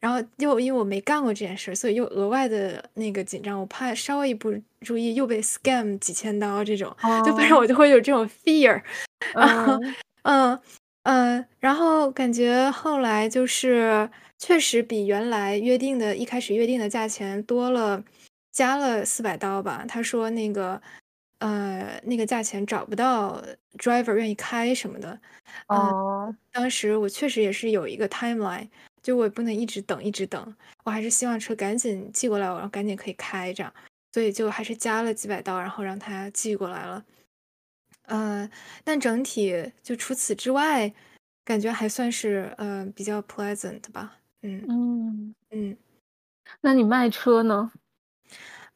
[0.00, 8.82] 然后又因为我没干过这件事，所以又额外的那个紧张，我怕稍微一不注意又被 scam 几千刀这种，就反正哦，我就会有这种 fear，
[9.34, 9.74] 然 后
[10.22, 10.60] 嗯，嗯。
[11.08, 18.02] 嗯，然后感觉后来就是确实比原来约定的一开始约定的价钱多了，
[18.50, 19.84] 加了四百刀吧。
[19.86, 20.82] 他说那个，
[21.40, 23.42] 呃，那个价钱找不到
[23.78, 25.18] driver 愿意开什么的。
[25.68, 28.68] 嗯，哦，当时我确实也是有一个 timeline，
[29.02, 33.72] 就我也不能一直等一直等，我还是希望车赶紧寄过来，然后赶紧可以开这样，
[34.12, 37.04] 所以就还是加了几百刀，然后让他寄过来了。
[38.06, 38.48] 呃，
[38.84, 40.92] 但整体就除此之外，
[41.44, 44.18] 感觉还算是，呃，比较 pleasant 吧。
[44.42, 45.76] 嗯，嗯，嗯。
[46.62, 47.72] 那你卖车呢？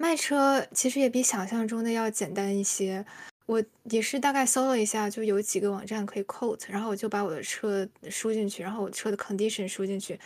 [0.01, 3.05] 卖车其实也比想象中的要简单一些。
[3.45, 10.19] 我也是大概搜了一下，就有几个网站可以 quote，然后我就把我的车输进去，然后我车的 condition 输进去，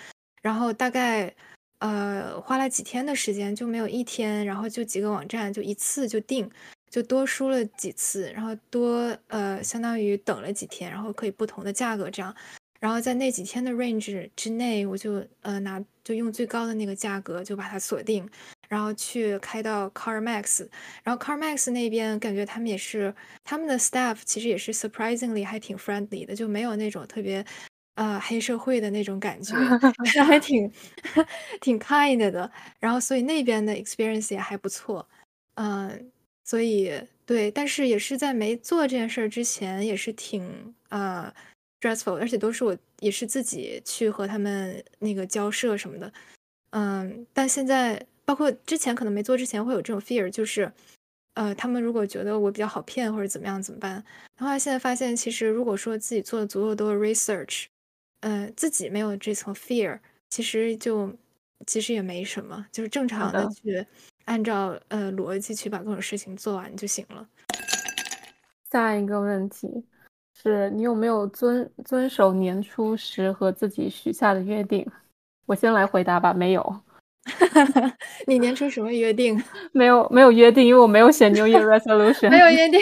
[0.42, 1.34] 然后大概，
[1.78, 6.48] 呃，花了几天的时间，就没有一天，然后就几个网站就一次就定，
[6.88, 12.32] 就多输了几次，然后多，呃，相当于等了几天，然后可以不同的价格这样。
[12.78, 18.28] 然后在那几天的 range 之内，我就，呃，拿就用最高的那个价格就把它锁定。
[18.74, 20.68] 然后去开到 CarMax，
[21.04, 27.44] 然后 CarMax 那边感觉他们也是他们的 staff 其实也是 surprisingly 还挺 friendly 的，就没有那种特别
[27.94, 29.54] 呃黑社会的那种感觉，
[30.26, 30.68] 还挺
[31.62, 32.50] 挺 kind 的。
[32.80, 35.08] 然后所以那边的 experience 也还不错，
[35.54, 36.10] 嗯、
[36.44, 36.90] 所以
[37.24, 41.32] 对，但是也是在没做这件事儿之前，也是挺呃
[41.80, 46.12] stressful，而且都是我也是自己去和他们那个交涉什么的。
[46.70, 50.70] 嗯，但现在包括之前可能没做之前会有这种 fear，就是，
[51.34, 53.92] 呃，他们如果觉得我比较好骗或者怎么样怎么办？
[54.38, 57.66] 然后现在发现，其实如果说自己做了足够多的 research，
[58.20, 59.98] 呃，自己没有这层 fear，
[60.30, 61.12] 其实就
[61.66, 63.86] 其实也没什么，就是正常的，去
[64.24, 67.28] 按照呃逻辑去把各种事情做完就行了。
[68.70, 69.84] 下一个问题
[70.42, 74.84] 是你有没有遵遵守年初时和自己许下的约定？
[75.46, 76.80] 我先来回答吧，没有，
[78.26, 79.42] 你年初什么约定？
[79.72, 82.28] 没有，没有约定，因为我没有写 New Year Resolution。
[82.30, 82.80] 没有约定。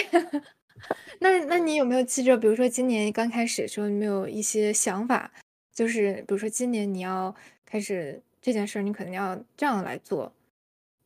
[1.20, 5.30] 那那你有没有记着，比如说今年刚开始的时候，你没有一些想法？
[5.72, 10.32] 就是比如说今年你要开始这件事儿，你可能要这样来做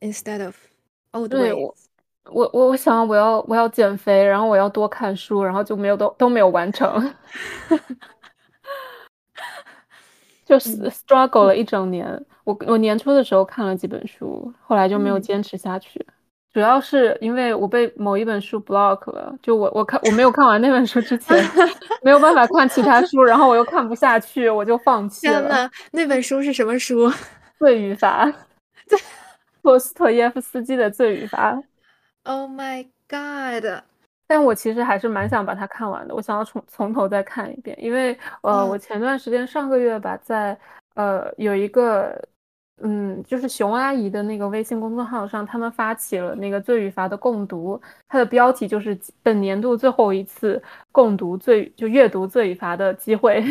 [0.01, 0.57] ，instead of
[1.13, 1.53] old 对。
[1.53, 1.75] 我，
[2.31, 7.15] 我，我，我想我要我要减肥，然后我要多看书，然后就没有都都没有完成。
[10.47, 12.25] 就是嗯 struggle 了一整年。
[12.47, 16.05] 我我年初的时候看了几本书，后来就没有嗯，坚持下去。
[16.53, 21.37] 主要是因为我被某一本书 block 了，就我我看我没有看完那本书之前，
[22.03, 25.41] 没有办法看其他书，然后我又看不下去，我就放弃了。
[25.43, 27.13] 天呐，那本书是什么书？
[27.59, 28.33] 罪与罚，
[29.63, 31.53] 托斯托耶夫斯基的《罪与罚》。
[32.23, 33.83] Oh my god！
[34.27, 40.59] 但我其实还是蛮想把它看完的，我想要从从头再看一遍，因为呃，我嗯前段时间上个月吧，在
[40.95, 42.21] 呃有一个
[42.83, 50.63] 嗯，就是熊阿姨的那个微信公众号上，他们发起了那个罪与罚的共读，它的标题就是本年度最后一次
[50.93, 53.43] 共读罪就阅读罪与罚的机会。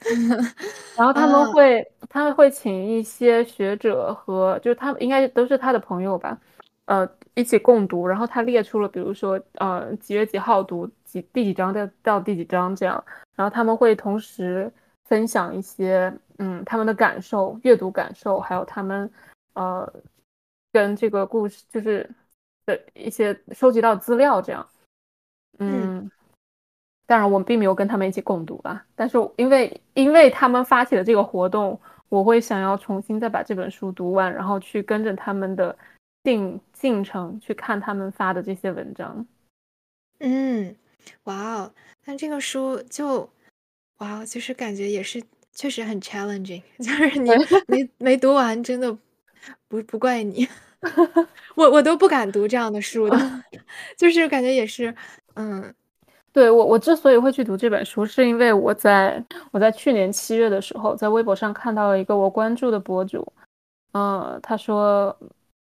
[0.96, 6.38] 然后他们啊，会，他们会请一些学者和，就是他们应该都是他的朋友吧，
[6.86, 8.06] 呃，一起共读。
[8.06, 13.02] 然后他列出了，比如说，呃，几月几号读几第几章到到第几章这样。
[13.34, 14.70] 然后他们会同时
[15.08, 19.10] 分享一些，嗯，他们的感受、阅读感受，还有他们，
[19.54, 19.90] 呃，
[20.72, 22.08] 跟这个故事就是
[22.66, 24.68] 的一些收集到资料这样。
[25.58, 26.10] 嗯嗯，
[27.06, 35.74] 当然，我并没有跟他们一起共读吧，但是因为因为他们发起的这个活动，我会想要重新再把这本书读完，然后去跟着他们的
[36.24, 39.26] 进进程去看他们发的这些文章。
[40.18, 40.76] 嗯，
[41.24, 41.72] 哇哦，
[42.04, 43.30] 那这个书就
[43.98, 45.22] 哇哦，其实感觉也是
[45.52, 47.30] 确实很 challenging， 就是 你
[47.66, 48.96] 没没读完，真的
[49.68, 50.46] 不不怪你。
[51.56, 53.18] 我我都不敢读这样的书的，
[53.96, 54.94] 就是感觉也是，
[55.34, 55.74] 嗯。
[56.32, 63.26] 对，我我之所以会去读这本书，是因为我在我在去年七月的时候，在微博上看到了一个我关注的博主，
[63.92, 65.18] 嗯，他说，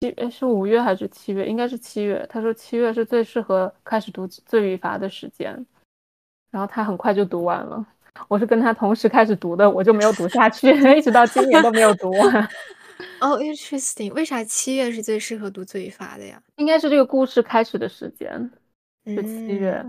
[0.02, 1.48] 七是五月还是七月？
[1.48, 2.28] 应该是七月。
[2.30, 5.66] 他说七月是最适合开始读《罪与罚》的时间，
[6.52, 7.88] 然后他很快就读完了。
[8.28, 12.50] 我是跟他同时开始读的，我就没有读下去， 一直到今年都没有读完。
[13.22, 16.42] 哦，interesting，为啥七月是最适合读《罪与罚》的呀？
[16.58, 18.52] 应该是这个故事开始的时间，
[19.06, 19.86] 是七月。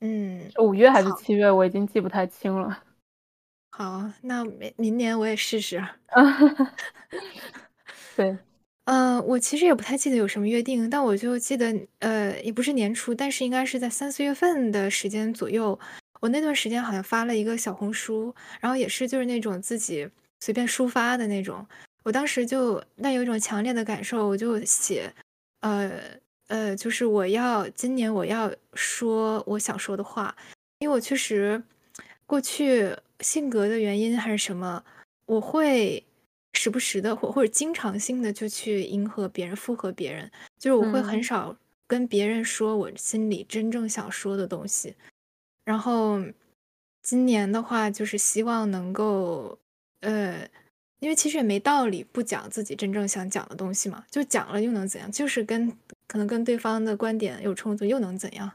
[0.00, 2.82] 嗯，五月还是七月，我已经记不太清了。
[3.72, 5.82] 好，那明明年我也试试。
[8.14, 8.36] 对，
[8.84, 15.78] 嗯，我其实也不太记得有什么约定，但我就记得，呃，也不是年初，但是应该是在三四月份的时间左右。
[16.20, 20.08] 我那段时间好像发了一个小红书，然后也是就是那种自己
[20.40, 21.66] 随便抒发的那种。
[22.02, 25.12] 我当时就那有一种强烈的感受，我就写，
[25.60, 25.90] 呃。
[26.48, 30.32] 呃，就是我要今年我要说我想说的话，
[30.78, 31.60] 因为我确实
[32.24, 34.84] 过去性格的原因还是什么，
[35.26, 36.06] 我会
[36.52, 41.56] 时不时的或或者经常性的就去迎合别人、附和别人，就是我会很少
[41.88, 44.94] 跟别人说我心里真正想说的东西。
[45.66, 46.18] 然后
[47.02, 49.58] 今年的话，就是希望能够，
[50.00, 50.48] 呃，
[51.00, 55.12] 因为其实也没道理不讲自己真正想讲的东西嘛，就讲了又能怎样？
[55.12, 55.76] 就是跟。
[56.08, 58.48] 可能跟对方的观点有冲突，又能怎样？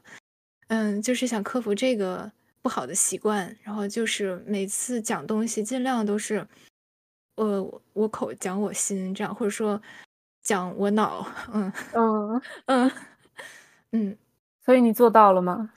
[0.69, 2.31] 嗯，就是想克服这个
[2.61, 6.47] 不好的习惯，然后就是每次讲东西尽量都是，
[7.35, 9.79] 呃，我口讲我心这样，或者说
[10.41, 12.91] 讲我脑，嗯嗯嗯
[13.91, 14.17] 嗯，
[14.63, 15.71] 所以你做到了吗？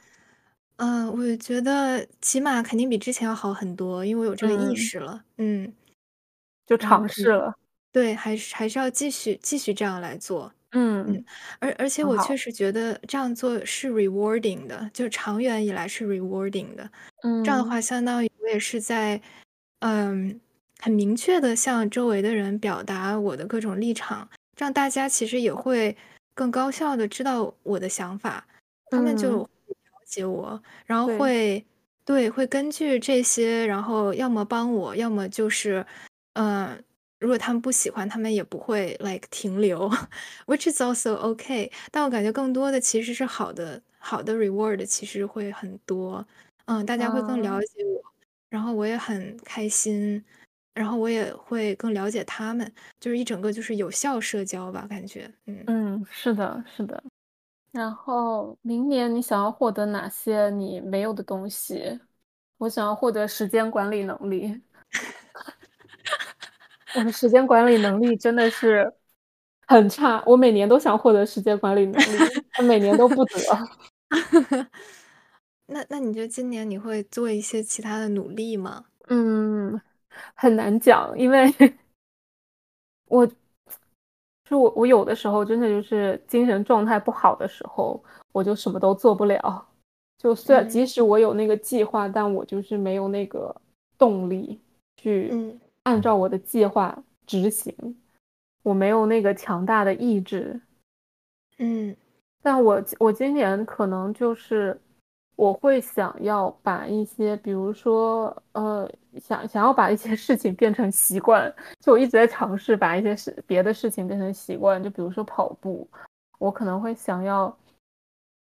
[0.79, 5.73] 嗯，我觉得起码肯定比之前要好很多，因为我有这个意识了，嗯，
[6.67, 7.55] 就尝试了，
[7.93, 10.53] 对，还是还是要继续继续这样来做。
[10.73, 11.25] 嗯嗯，
[11.61, 16.91] 而而且我确实觉得这样做是 rewarding 的，就长远以来是 rewarding 的。
[17.23, 19.21] 嗯，这样的话，相当于我也是在，
[19.79, 20.41] 嗯，
[20.81, 25.97] 很明确的向周围的人表达我的各种立场，这样大家其实也会
[26.35, 28.45] 更高效的知道我的想法，
[28.91, 29.49] 他们就了
[30.15, 31.65] 解我，然后会
[32.05, 35.85] 对会根据这些，然后要么帮我，要么就是，
[36.35, 36.83] 嗯。
[37.21, 39.89] 如果他们不喜欢，他们也不会 like 停留
[40.47, 41.71] ，which is also okay。
[41.91, 46.27] 但我感觉更多的其实是好的，好的 reward 其实会很多。
[46.67, 48.03] 嗯，大家会更了解我，
[48.51, 50.23] 然后我也很开心，
[50.75, 55.33] 然后我也会更了解他们，就是一整个就是有效社交吧，感觉。
[55.47, 57.03] 嗯嗯，是的，是的。
[57.75, 62.01] 然后明年你想要获得哪些你没有的东西？
[62.59, 64.63] 我想要获得时间管理能力。
[66.95, 68.95] 我的时间管理能力真的是
[69.67, 73.35] 很差，我每年都想获得时间管理能力，每年都不得。
[75.67, 78.85] 那那你觉得今年你会做一些其他的努力吗？
[79.09, 79.81] 嗯，
[80.35, 81.53] 很难讲，因为
[83.07, 83.29] 我
[84.45, 89.67] 就我我有的时候真的就是精神状态不好的时候，我就什么都做不了。
[90.19, 93.55] 就虽然即使我有那个计划，但我就是没有那个
[93.99, 94.61] 动力
[94.97, 95.59] 去。
[95.83, 97.75] 按照我的计划执行，
[98.63, 100.59] 我没有那个强大的意志。
[101.59, 101.95] 嗯，
[102.43, 104.81] 但我我今年可能就是
[105.37, 108.89] 我会想要把一些，比如说呃，
[109.21, 111.53] 想想要把一些事情变成习惯。
[111.81, 114.83] 就我一直在尝试把一些事别的事情变成习惯。
[114.83, 115.89] 就比如说跑步，
[116.39, 117.57] 我可能会想要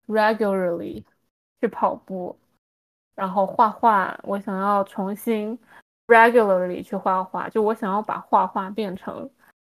[0.08, 1.04] regularly
[1.62, 2.36] 去跑步，
[3.16, 5.58] 然后画画，我想要重新。
[6.08, 9.30] regularly 去画画，就我想要把画画变成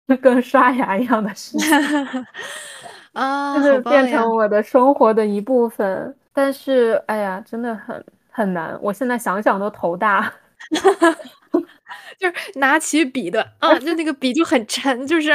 [0.21, 2.25] 跟刷牙一样的事情，
[3.13, 6.15] 啊，就是变成我的生活的一部分。
[6.37, 8.77] 但是，哎呀，真的很很难。
[8.79, 10.31] 我现在想想都头大，
[12.19, 15.31] 就是拿起笔的啊，就那个笔就很沉，就是。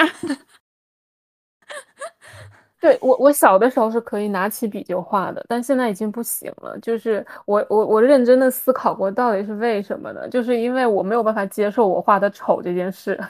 [2.78, 6.78] 对我，我小的时候是可以拿起笔就画的，但现在已经不行了。
[6.78, 10.28] 就是我，我，我认真的思考过，到底是为什么呢？
[10.28, 13.20] 就是因为我没有办法接受我画的丑这件事。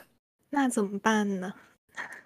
[0.50, 1.54] 那怎么办呢？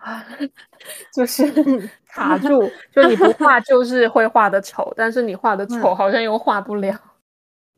[1.12, 1.44] 就是
[2.08, 6.98] 卡住，就你不画 就是会画的丑，但是你画的丑好像又画不了。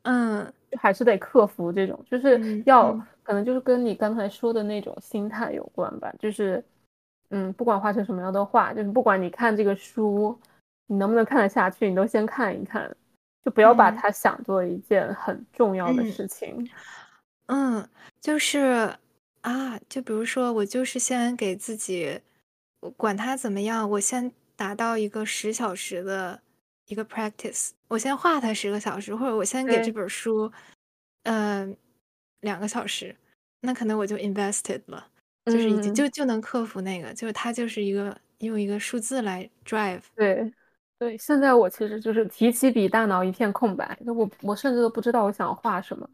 [0.03, 6.63] 嗯，还是得克服这种，就是要可能就是跟你刚才说的那种心态有关吧，就是。
[7.31, 10.35] 嗯，不管画成什么样的画，就是不管你看这个书，
[10.87, 12.89] 你能不能看得下去，你都先看一看，
[13.45, 16.67] 就不要把它想做一件很重要的事情。
[17.45, 17.87] 嗯，
[18.19, 18.91] 就是
[19.41, 22.19] 啊，就比如说我就是先给自己，
[22.81, 26.41] 我管它怎么样，我先达到一个十小时的
[26.87, 29.91] 一个 practice，我先画它十个小时，或者我先给这。
[29.91, 30.51] 本书，
[31.23, 31.75] 嗯
[32.41, 33.15] 两个小时，
[33.61, 35.07] 那可能我就 invested 了，
[35.45, 35.95] 就是已经嗯。
[35.95, 40.01] 就就能克服那个，就是它就是一个用一个数字来 drive。
[40.15, 40.53] 对，
[40.97, 46.09] 对，现在我其实就是提起笔，大脑一片空白，就我我甚至都不知道我想画什么。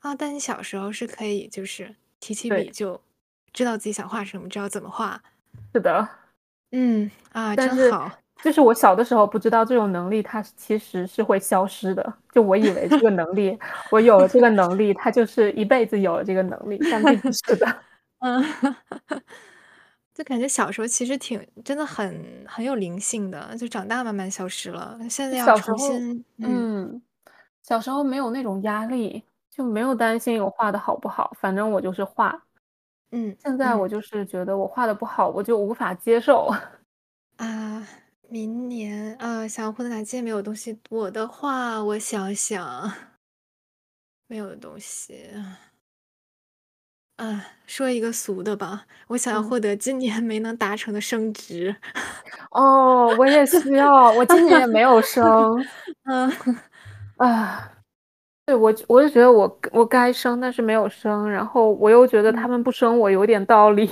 [0.00, 2.70] 啊，但你小时候是可以就是提起笔。
[2.70, 3.00] 就
[3.52, 5.20] 知道自己想画什么，知道怎么画。
[5.74, 6.08] 是的。
[6.72, 8.10] 嗯，啊，但真好。
[8.42, 13.58] 就是我小的时候不知道这种能力它其实是会消失的，就我以为这个能力
[13.90, 17.66] 我有了这个能力，它就是一辈子有了这个能力，但并不是的。
[18.20, 18.44] 嗯。
[20.14, 26.84] 就感觉小时候其实挺真的很很有灵性的，就长大慢慢消失了，现在要小时候重新嗯。
[26.94, 27.02] 嗯，
[27.62, 29.24] 小时候没有那种压力，
[29.58, 32.40] 就没有担心我画的好不好，反正我就是画。
[33.10, 33.76] 嗯，现在嗯。
[33.76, 36.48] 我就是觉得我画的不好，我就无法接受。
[37.38, 37.86] 啊，
[38.28, 42.92] 明年，啊，想要获得哪些没有东西，我的话，我想想。
[44.30, 45.24] 没有的东西。
[47.18, 49.42] 啊，说一个俗的吧，我想要嗯。
[49.42, 51.74] 获得今年没能达成的升职。
[52.52, 55.24] 哦，我也需要，我今年也没有升。
[56.04, 56.30] 嗯。
[57.16, 57.72] 啊，
[58.48, 62.50] 对，我我就觉得我我该生，但是没有生，然后我又觉得他嗯。
[62.52, 63.90] 们不生我有点道理。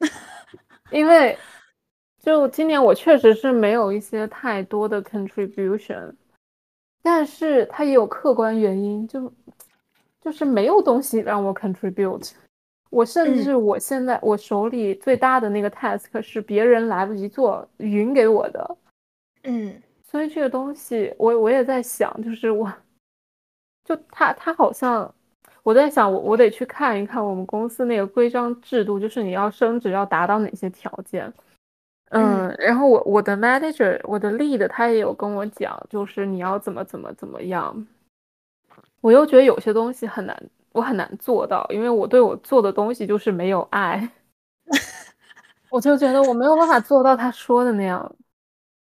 [0.90, 1.36] 因为
[2.18, 6.14] 就今年我确实是没有一些太多的 contribution，
[7.02, 9.30] 但是它也有客观原因，就
[10.22, 12.30] 就是没有东西让我 contribute。
[12.88, 13.44] 我甚嗯。
[13.44, 18.78] 至我现在我手里最大的那个 task 是别人来不及做，匀给我的。
[19.42, 19.82] 嗯。
[20.02, 22.72] 所以这个东西我我也在想，就是我
[23.86, 25.10] 就他他好像
[25.62, 31.32] 我在想我我得去看一看我们公司那个规章制度，就是你要升职要达到哪些条件。
[32.10, 32.48] 嗯。
[32.48, 37.86] 嗯，然后我我的 manager，我的 lead 他也有跟我讲，就是你要怎么怎么怎么样。
[39.00, 40.36] 我又觉得有些东西很难
[40.72, 44.10] 我很难做到，因为我对我做的东西就是没有爱。
[45.70, 48.16] 我就觉得我没有办法做到他说的那样，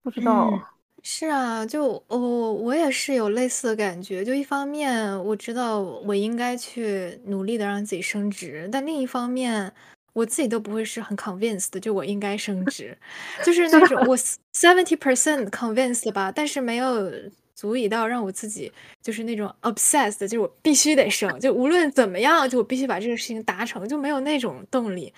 [0.03, 0.70] 不知嗯，道。
[1.03, 9.73] 是啊，就我我也是有类似的感觉，就一方面我知道我应该去努力的让自己升职，但另一方面
[10.13, 12.95] 我自己都不会是很 convinced 的就我应该升职。
[13.43, 13.67] 就是。
[13.69, 14.15] 那种我
[14.53, 17.11] seventy percent convinced 吧，但是没有
[17.55, 18.71] 足以到让我自己
[19.01, 25.11] 就是那种 obsessed，就是我必须得升，就无论怎么样，就我必须把这个事情达成，就没有那种动力。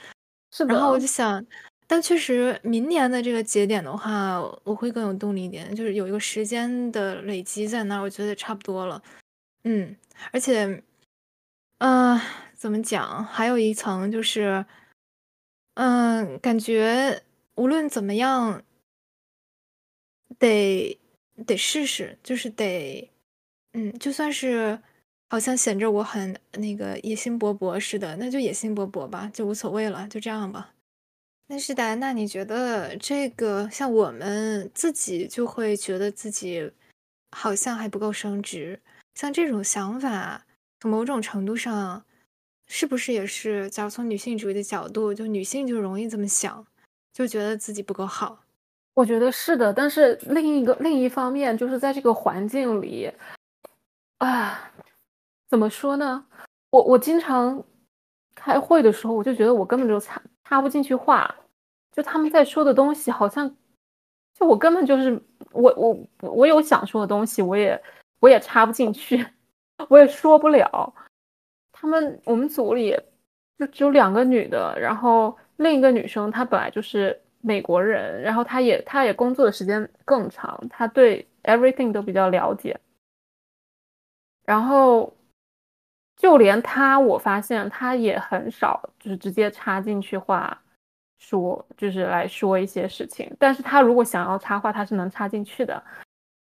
[0.68, 1.00] 然后我。
[1.00, 1.46] 就想
[1.94, 9.00] 但确实明年的这个节点的话，我会更有动力一点，就是有一个时间的累积在那儿，我觉得差不多了。
[9.64, 9.96] 嗯，
[10.32, 10.82] 而且
[11.78, 12.20] 呃，
[12.56, 14.66] 怎么讲，还有一层就是
[15.76, 17.22] 嗯，感觉
[17.58, 18.64] 无论怎么样
[20.40, 21.00] 得
[21.46, 23.08] 得试试，就是得
[23.74, 24.82] 嗯，就算是
[25.30, 30.74] 好像显着我很那个野心勃勃似的，那就野心勃勃吧，就无所谓了，就这样吧。
[31.48, 36.72] 但是戴安娜，你觉得这个像我们自己就会觉得自己
[37.32, 38.80] 好像还不够升职，
[39.16, 40.46] 像这种想法，
[40.80, 42.04] 从某种程度上，
[42.68, 46.66] 是不是也是假如从女性主义的角度，就女性就容易这么想，
[47.14, 48.40] 就觉得自己不够好。
[48.96, 53.12] 我觉得是的，但是另一个另一方面就是在这个环境里
[54.20, 54.72] 啊，
[55.50, 56.26] 怎么说呢？
[56.70, 57.64] 我我经常
[58.34, 60.22] 开会的时候，我就觉得我根本就插
[60.54, 61.36] 插不进去话，
[61.92, 63.50] 就他们在说的东西好像
[64.36, 65.20] 就我根本就是
[65.52, 65.98] 我我
[66.30, 67.82] 我有想说的东西，我也
[68.20, 69.26] 我也插不进去，
[69.90, 70.94] 我也说不了。
[71.72, 72.96] 他们我们组里
[73.58, 82.80] 就只有两个女的，然后另一个女生她本来就是美国人，然后她也她也工作的时间更长，她对 everything 都比较了解。
[84.46, 85.12] 然后
[86.24, 90.58] 就连他我发现他也很少就是直接插进去话
[91.20, 93.30] 说，就是来说一些事情。
[93.38, 95.84] 但是他如果想要插话，他是能插进去的。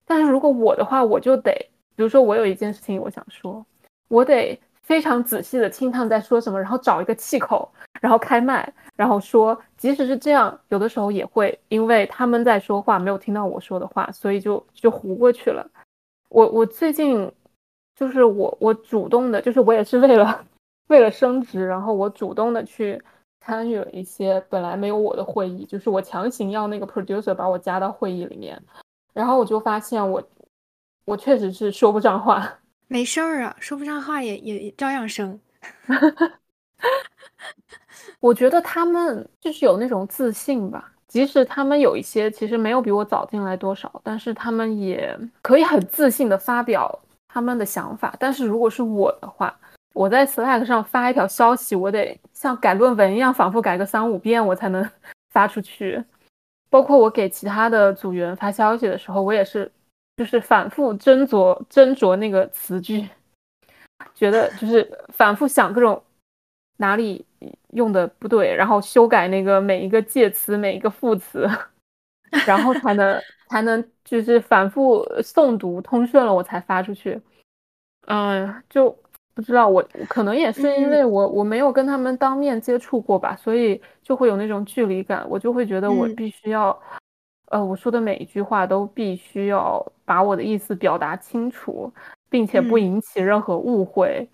[0.05, 1.53] 但是如果我的话，我就得
[1.95, 3.65] 比如说我有一件事情我想说，
[4.09, 9.57] 我得非常仔细地听他们在说什么，然后找一个气口，然后开麦，然后说。
[9.77, 15.65] 即使是这样，有的时候也会因为他们在说话，没有听到我说的话，所以就就糊过去了。
[16.27, 17.31] 我我最近
[18.01, 20.43] 就是我我主动的就是我也是为了
[20.87, 22.99] 为了升职，然后我主动的去
[23.41, 28.59] 参与了一些本来没有我的会议，就是我强行要那个 producer 把我加到会议里面。
[29.13, 30.23] 然后我就发现我
[31.05, 32.51] 我确实是说不上话。
[32.89, 35.39] 没事儿啊，说不上话也也照样生。
[38.19, 46.99] 我觉得他们就是有那种自信吧，即使他们有一些其实没有比我早进来多少，但是他们也可以很自信的发表
[47.31, 48.15] 他们的想法。
[48.19, 49.57] 但是如果是我的话，
[49.93, 54.87] 我在 Slack 上发一条消息，我得像改论文一样反复改个三五遍，我才能
[55.31, 56.03] 发出去。
[56.69, 59.71] 包括我给其他的组员发消息的时候，我也是
[60.17, 63.07] 就是反复斟酌斟酌那个词句，
[64.15, 66.01] 觉得就是反复想各种
[66.77, 67.25] 哪里。
[67.69, 71.49] 用的不对，然后修改那个每一个介词、每一个副词，
[72.45, 77.19] 然后才能才能就是反复诵读通顺了，我才发出去。
[78.07, 78.95] 嗯，就
[79.33, 86.77] 不知道我可能也是因为我我没有跟他们当面接触过吧，所以就会有那种距离感，我就会觉得我必须要，
[87.49, 91.91] 呃，我说的每一句话都必须要把我的意思表达清楚，
[92.29, 94.27] 并且不引起任何误会。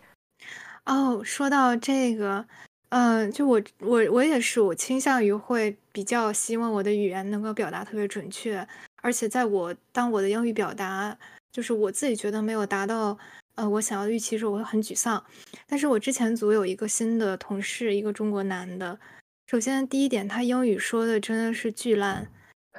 [0.86, 2.45] 哦，说到这个。
[2.89, 8.68] 嗯，就我我我也是，我倾向于会比较希望我的语言能够表达特别准确，
[9.02, 11.18] 而且在我当我的英语表达
[11.52, 13.18] 就是我自己觉得没有达到
[13.56, 15.26] 呃我想要的预期时候，我会很沮丧。
[15.66, 19.00] 但是我之前组有一个新的同事，一个中国男的，
[19.48, 22.32] 首先第一点，他英语说的真的是巨烂，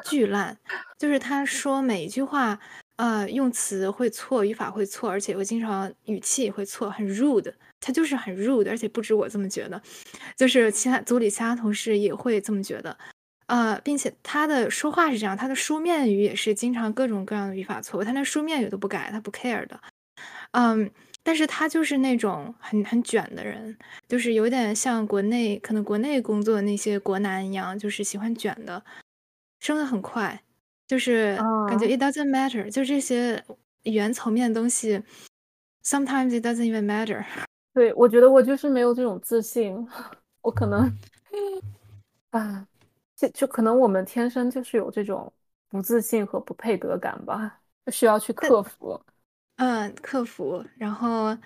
[0.05, 0.57] 巨烂，
[0.97, 2.61] 就是他说每一句话，
[2.99, 7.53] 呃，用词会错，语法会错，而且我经常语气也会错，很 rude。
[7.81, 9.81] 他就是很 rude，而且不止我这么觉得，
[10.37, 12.97] 就是其他组里其他同事也会这么觉得，
[13.47, 19.81] 呃，并且他的说话是这样，他的书面语也是经常各种各样的语法错误，他连书面语都不改，他不 care 的，
[20.53, 20.91] 嗯，
[21.23, 23.77] 但是他就是那种很很卷的人，
[24.09, 28.83] 就是有点像国内可能国内工作的那些国男一样，就是喜欢卷的，
[29.61, 30.43] 升的很快，
[30.87, 31.37] 就是
[31.69, 33.43] 感觉 it doesn't matter，就这些
[33.85, 35.03] 语言层面的东西
[35.85, 37.25] ，sometimes it doesn't even matter。
[37.79, 39.87] 对，我觉得我就是没有这种自信，
[40.43, 40.93] 我可能
[42.31, 42.67] 啊，
[43.15, 45.33] 就就可能我们天生就是有这种
[45.69, 49.01] 不自信和不配得感吧，就需要去克服。
[49.59, 51.39] 嗯，克服，然后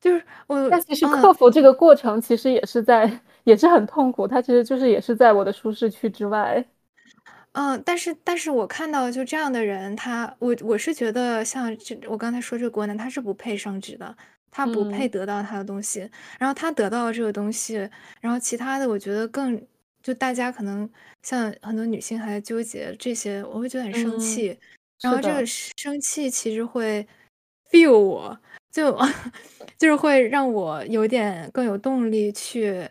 [0.00, 6.64] 就是我，但其实克服这个过程其实也是在，也是很痛苦，它其实就是也是在我的舒适区之外。
[7.52, 14.16] 嗯，但是但是我看到就这样的人，他我我是觉得像这我刚才说这个国男，他是不配升职的。
[14.56, 17.74] 他不配得到他的东西，然后他得到了这个东西，
[18.22, 19.62] 然后其他的我觉得更
[20.02, 20.88] 就大家可能
[21.22, 24.58] 像很多女性还在纠结这些，我会觉得很生气，
[25.02, 27.06] 然后这个生气其实会
[27.70, 28.40] feel 我
[28.72, 28.98] 就
[29.76, 32.88] 就是会让我有点更有动力去，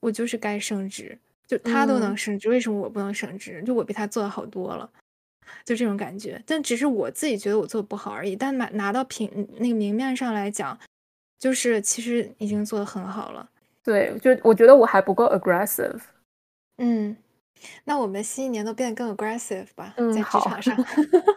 [0.00, 3.62] 我就是该升职，就他都能升职，为什么我不能升职？
[3.64, 4.90] 就我比他做的好多了。
[5.64, 8.34] 就这种感觉，但只是我自己觉得我做的不好而已。
[8.34, 10.78] 但拿拿到平那个明面上来讲，
[11.38, 13.48] 就是其实已经做的很好了。
[13.82, 16.00] 对，就我觉得我还不够 aggressive。
[16.76, 17.16] 嗯，
[17.84, 20.76] 那我们新一年都变得更 aggressive 吧，在职场上。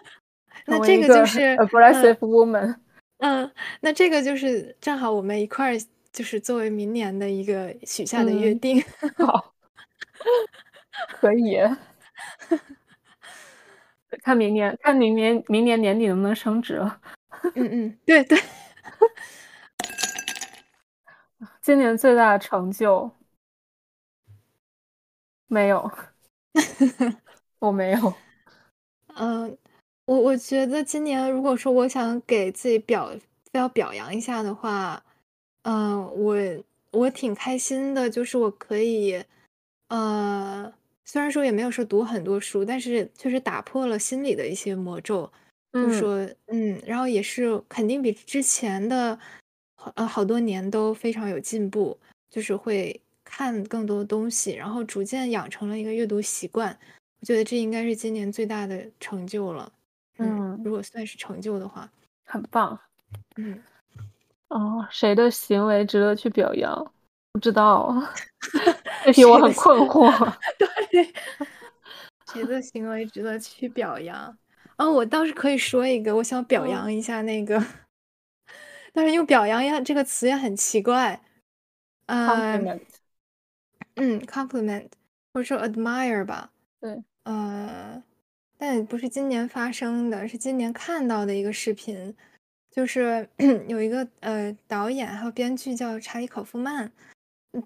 [0.67, 2.75] 那这个就是 aggressive woman。
[3.19, 5.79] 嗯，那这个就是正好我们一块儿
[6.11, 8.83] 就是作为明年的一个许下的约定。
[9.15, 9.53] 好，
[11.19, 11.57] 可以。
[14.23, 17.01] 看明年，看明年，明年年底能不能升职了？
[17.55, 18.39] 嗯嗯，对对。
[21.61, 23.09] 今年最大的成就
[25.47, 25.91] 没有，
[27.59, 28.13] 我没有。
[29.15, 29.57] 嗯，
[30.05, 33.11] 我我觉得今年如果说我想给自己表
[33.53, 35.03] 要表扬一下的话，
[35.63, 36.35] 嗯，我
[36.91, 39.23] 我挺开心的，就是我可以，
[39.89, 40.73] 呃。
[41.11, 45.29] 虽然说也没有说读很多书，但是确实打破了心里的一些魔咒。
[45.73, 49.19] 就说嗯，然后也是肯定比之前的
[49.95, 51.99] 呃好多年都非常有进步，
[52.29, 56.69] 就是会看更多的东西，然后逐渐养成了一个阅读习惯。
[57.19, 59.69] 我觉得这应该是今年最大的成就了。
[60.17, 61.91] 嗯，如果算是成就的话，
[62.23, 62.79] 很棒。
[63.35, 63.61] 嗯，
[64.47, 66.93] 哦，谁的行为值得去表扬？
[67.33, 68.01] 不知道，
[69.03, 70.11] 这题我很困惑。
[70.57, 71.13] 对，
[72.33, 74.37] 谁的行为值得去表扬？
[74.77, 77.63] 啊，我倒是可以说一个，我想表扬一下那个，
[78.93, 81.21] 但是用“表扬”呀这个词也很奇怪。
[82.07, 82.81] Compliment，
[83.95, 84.89] 嗯，compliment，
[85.33, 86.51] 或者说 admire 吧。
[86.79, 88.01] 对，呃，
[88.57, 92.15] 但也不是今年发生的，是今年看到的一个视频，
[92.69, 93.29] 就是
[93.69, 96.91] 有一个呃导演还有编剧叫查理·考夫曼。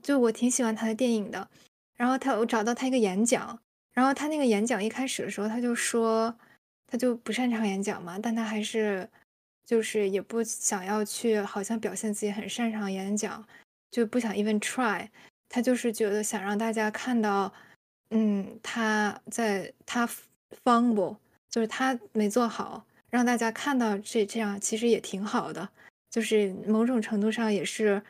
[0.02, 1.48] 就我挺喜欢他的电影的，
[1.96, 3.60] 然后他我找到他一个演讲，
[3.94, 6.36] 然后他那个演讲一开始的时候他就说，
[6.88, 9.08] 他就不擅长演讲嘛，但他还是
[9.66, 13.46] 就是也不想要去好像表现自己很擅长演讲，
[13.92, 15.08] 就不想 even try。
[15.48, 17.54] 他就是觉得想让大家看到，
[18.10, 20.10] 嗯，他在他
[20.64, 21.16] fumble，
[21.50, 25.70] 就是他没做好，让大家看到这这样其实也挺好的，
[26.10, 28.02] 就是某种程度上也是，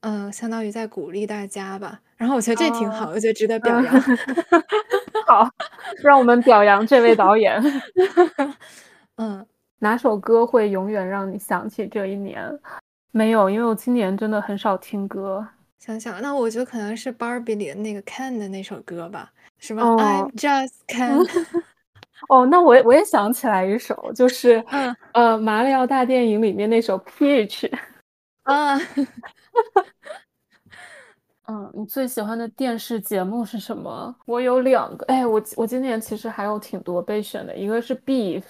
[0.00, 2.00] 嗯，相当于在鼓励大家吧。
[2.16, 4.00] 然后我觉得这挺好，我觉得值得表扬。
[5.26, 5.48] 好，
[6.02, 7.62] 让我们表扬这位导演。
[9.18, 9.44] 嗯，
[9.80, 12.58] 哪首歌会永远让你想起这一年？
[13.10, 15.46] 没有，因为我今年真的很少听歌。
[15.78, 21.26] 想想，那我觉得可能是 Barbie 里的那个 Ken 的那首歌吧，什么 I'm just Ken。
[22.28, 27.70] 哦，那我我也想起来一首，就是嗯呃马里奥大电影里面那首 Peach。
[28.42, 28.78] 啊。
[31.48, 34.14] 嗯，你最喜欢的电视节目是什么？
[34.26, 38.42] 我有两个，哎，我我今年其实还有挺多备选的，一个是 Beef，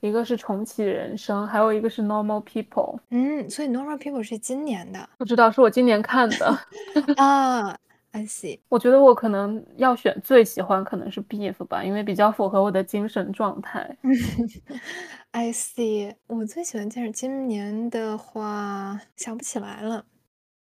[0.00, 3.00] 一个是重启人生，还有一个是 Normal People。
[3.10, 6.58] 嗯，所以 Normal People 是今年的，不知道是我今年看的
[7.16, 7.76] 啊。
[8.12, 13.96] I see，我觉得我可能要选最喜欢可能是 Beef 吧，因为比较符合我的精神状态。
[15.32, 20.04] I see，我最喜欢电视今年的话想不起来了。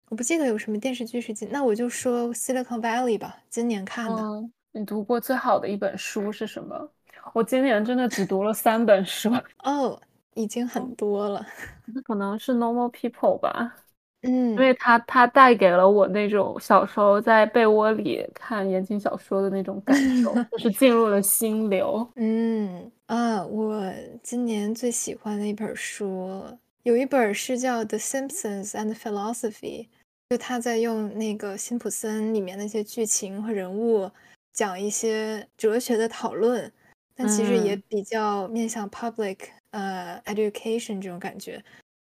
[0.10, 4.50] 我不记得有什么电视剧是今，那我就说 Silicon Valley 吧，今年看的。
[4.72, 6.90] 你读过最好的一本书是什么？
[7.34, 9.30] 我今年真的只读了三本书。
[9.64, 10.00] 哦，
[10.34, 11.46] 已经很多了。
[12.06, 13.76] 可能是 Normal People 吧。
[14.22, 22.06] 嗯，因为它它带给了我那种小时候在被窝里看言情小说的那种感受，就是进入了心流。
[22.18, 23.94] 嗯啊，我
[24.24, 26.44] 今年最喜欢的一本书，
[26.84, 29.86] 有一本是叫《The Simpsons and Philosophy》。
[30.30, 34.10] 就他在用那个辛普森里面那些剧情和人物
[34.54, 36.72] 讲一些哲学的讨论，
[37.16, 39.38] 但其实也比较面向 public
[39.72, 41.64] 呃 education 这种感觉，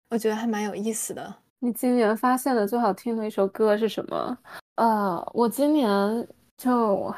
[0.09, 1.34] 我觉得还蛮有意思的。
[1.59, 4.38] 你今年发现的最好听的一首歌是什么？
[4.76, 7.13] 呃，我今年就。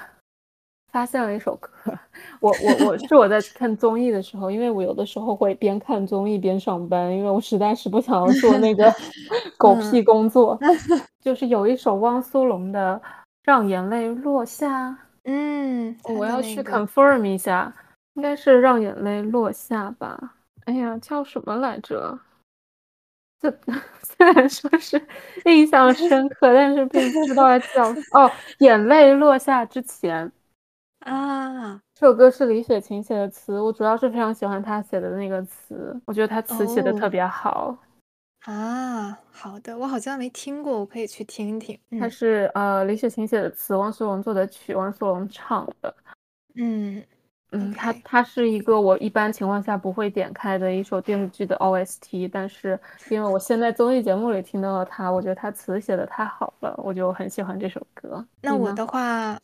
[0.91, 1.69] 发现了一首歌，
[2.41, 8.93] 我我我是我在看综艺的时候，因为我有的时候会边看综艺边上班，因为我实在是不想要做那个
[9.57, 10.59] 狗屁工作。
[11.21, 12.99] 就是有一首汪苏泷的
[13.43, 14.89] 《让眼泪落下》，
[15.23, 17.73] 嗯，我要去 confirm 一下，
[18.15, 20.33] 应该是《让眼泪落下》吧？
[20.65, 22.19] 哎呀，叫什么来着？
[23.39, 23.49] 这
[24.03, 25.01] 虽然说是
[25.45, 28.27] 印象深刻，但是并不知道叫哦，
[28.59, 30.27] 《眼泪落下之前》。
[31.01, 37.75] 啊，这首歌是李雪琴写的词，我主要是非常喜欢她写的那个词，我觉得她词写的特别好。
[38.45, 41.79] 啊，好的，我好像没听过，我可以去听听。
[41.99, 45.93] 它是呃李雪琴写的词，汪苏泷做的曲，汪苏泷唱的。
[46.55, 47.03] 嗯
[47.51, 52.79] 嗯，它它是一个我一般情况下不会点开的一首电视剧的 OST，但是
[53.09, 58.23] 因为我现在综艺节目里听到了它，我觉得它词写的太好了，我就很喜欢这首歌。
[58.41, 59.39] 那我的话。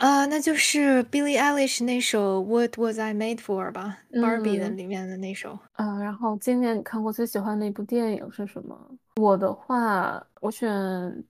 [0.00, 5.58] 啊，那就是 Billie Eilish 那首 What Was I Made For 吧，Barbie 的里面的那首。
[5.76, 8.74] 嗯，然后今年你看过最喜欢的一部电影是什么？
[9.16, 10.70] 我的话，我选《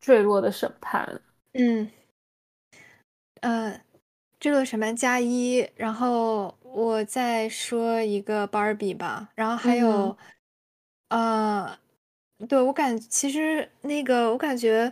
[0.00, 1.06] 坠落的审判》。
[1.52, 1.90] 嗯，
[3.42, 3.72] 呃，
[4.38, 10.16] 《坠落审判》加一，然后我再说一个 Barbie 吧，然后还有，
[11.10, 11.76] 呃，
[12.48, 14.90] 对我感其实那个我感觉。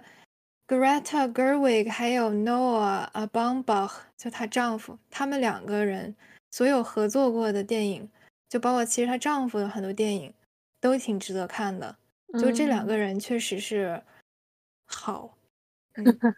[0.68, 6.14] Greta Gerwig 还有 Noah a b o m b a c h 就她丈夫，他们两个人
[6.50, 8.06] 所有合作过的电影，
[8.50, 10.34] 就包括其实她丈夫的很多电影，
[10.78, 11.96] 都挺值得看的。
[12.38, 14.02] 就这两个人确实是
[14.84, 15.34] 好，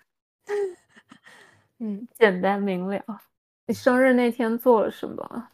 [1.81, 3.05] 嗯，简单明了。
[3.67, 5.49] 你生日那天做了什么？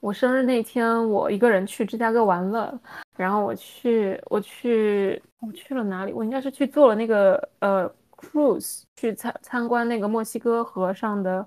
[0.00, 2.80] 我生日那天，我一个人去芝加哥玩了，
[3.16, 6.12] 然后我去，我去，我去了哪里？
[6.12, 7.92] 我应该是去做了那个呃。
[8.20, 11.46] Cruise 去参参观那个墨西哥河上的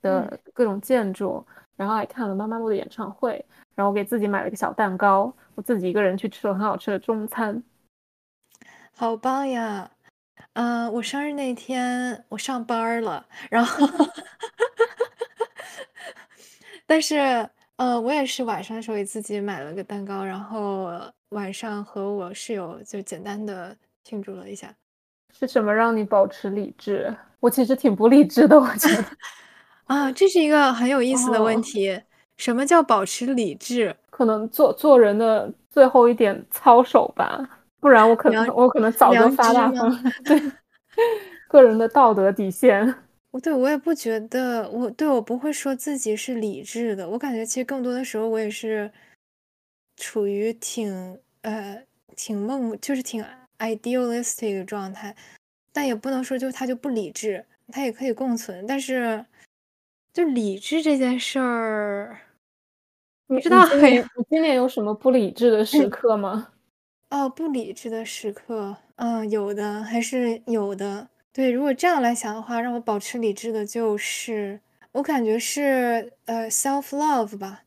[0.00, 1.44] 的各种建筑，
[1.76, 3.44] 然后还看了妈妈录的演唱会，
[3.74, 7.62] 然后我给自己买了个小蛋糕，我自己一个人去吃了很好吃的中餐，
[8.92, 9.90] 好棒呀！
[10.54, 13.86] 嗯，我生日那天我上班了，然后，
[16.86, 20.90] 但是呃，我也是晚上的时候给自己买了个蛋糕，然后
[21.30, 24.74] 晚上和我室友就简单的庆祝了一下。
[25.36, 27.14] 是什么让你保持理智？
[27.40, 29.04] 我其实挺不理智的，我觉得。
[29.86, 32.00] 啊，这是一个很有意思的问题。
[32.36, 33.96] 什么叫保持理智？
[34.10, 37.48] 可能做做人的最后一点操守吧，
[37.80, 40.02] 不然我可能我可能早就发大疯。
[40.24, 40.40] 对，
[41.48, 42.94] 个人的道德底线。
[43.30, 47.08] 我对我也不觉得，我对我不会说自己是理智的。
[47.08, 48.90] 我感觉其实更多的时候我也是，
[49.96, 51.82] 处于挺呃
[52.16, 53.22] 挺梦，就是挺
[53.58, 55.14] idealistic 的状态，
[55.72, 59.24] 但也不能说就他就不理智，他也可以共存，但是
[60.12, 62.20] 就理智这件事儿，
[63.28, 66.52] 你知道今你今年有什么不理智的时刻吗？
[67.10, 71.08] 哦，不理智的时刻，嗯，有的还是有的。
[71.32, 74.60] 对，如果这样来想的话，让我保持理智的就是，
[74.92, 77.62] 我感觉是呃 self love 吧。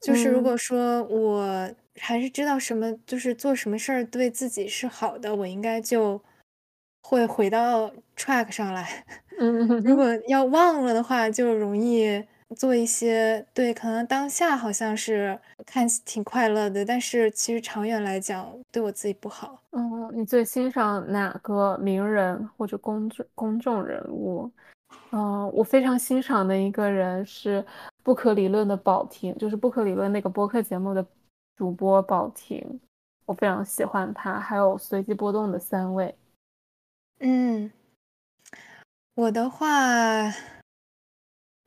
[0.00, 6.20] 就是如果说我还是知道什么，就是做什么事儿对自己是好的，我应该就
[7.02, 9.04] 会回到 track 上来。
[9.38, 12.24] 嗯，如果要忘了的话，就容易
[12.56, 19.62] 做一些对，可能当下好像是看挺快乐的，但是其实长远来讲对我自己不好。
[19.72, 24.50] 嗯，你最欣赏哪个名人或者公众公众人物？
[25.10, 27.64] 嗯，我非常欣赏的一个人是
[28.02, 31.04] 不可理论的宝婷，就是不可理论那个播客节目的
[31.56, 32.80] 主播宝婷，
[33.24, 34.38] 我非常喜欢他。
[34.38, 36.14] 还有随机波动的三位。
[37.20, 37.72] 嗯，
[39.14, 40.32] 我的话，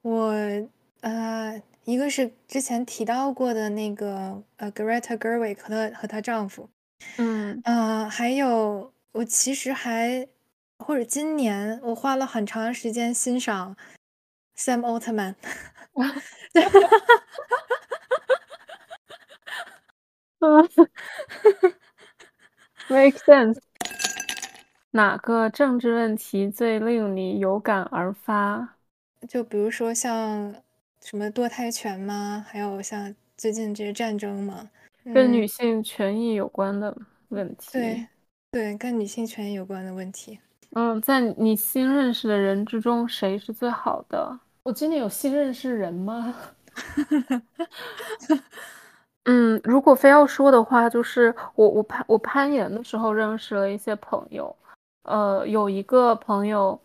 [0.01, 0.33] 我
[1.01, 6.69] 呃，一个是之前提到过的那个呃，Greta Gerwig 和她和她丈夫，
[7.17, 10.27] 嗯呃，还有我其实还。
[10.81, 13.75] 或者今年我花了很长时间欣赏
[14.55, 15.35] Sam Altman，
[16.53, 16.63] 对，
[20.39, 20.67] 嗯，
[22.89, 23.59] make sense。
[24.91, 28.77] 哪个政治问题最令你有感而发？
[29.27, 30.55] 就比如说像
[31.01, 32.43] 什么堕胎权吗？
[32.47, 34.69] 还有像最近这些战争吗？
[35.13, 36.97] 跟女性权益有关的
[37.29, 37.69] 问题。
[37.73, 38.07] 对，
[38.51, 40.39] 对，跟女性权益有关的问题。
[40.71, 44.39] 嗯，在你新认识的人之中，谁是最好的？
[44.63, 46.33] 我今年有新认识人吗？
[49.25, 54.55] 嗯，如果非要说的话，就是我我攀我攀岩的时候认识了一些朋友，
[55.03, 56.79] 呃，有一个朋友，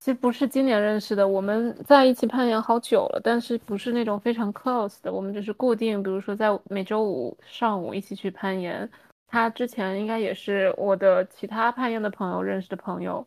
[0.00, 8.88] 其实不是今年认识的，我们在一起攀岩好久了，但是不是那种非常 close 的，我们只是固定，比如说在每周五上午一起去攀岩。
[9.28, 13.26] 他之前应该也是我的其他攀岩的朋友认识的朋友，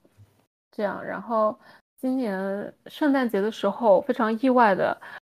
[0.71, 1.03] 这样。
[1.03, 1.57] 然后
[1.97, 4.97] 今年圣诞节的时候，非常意外的，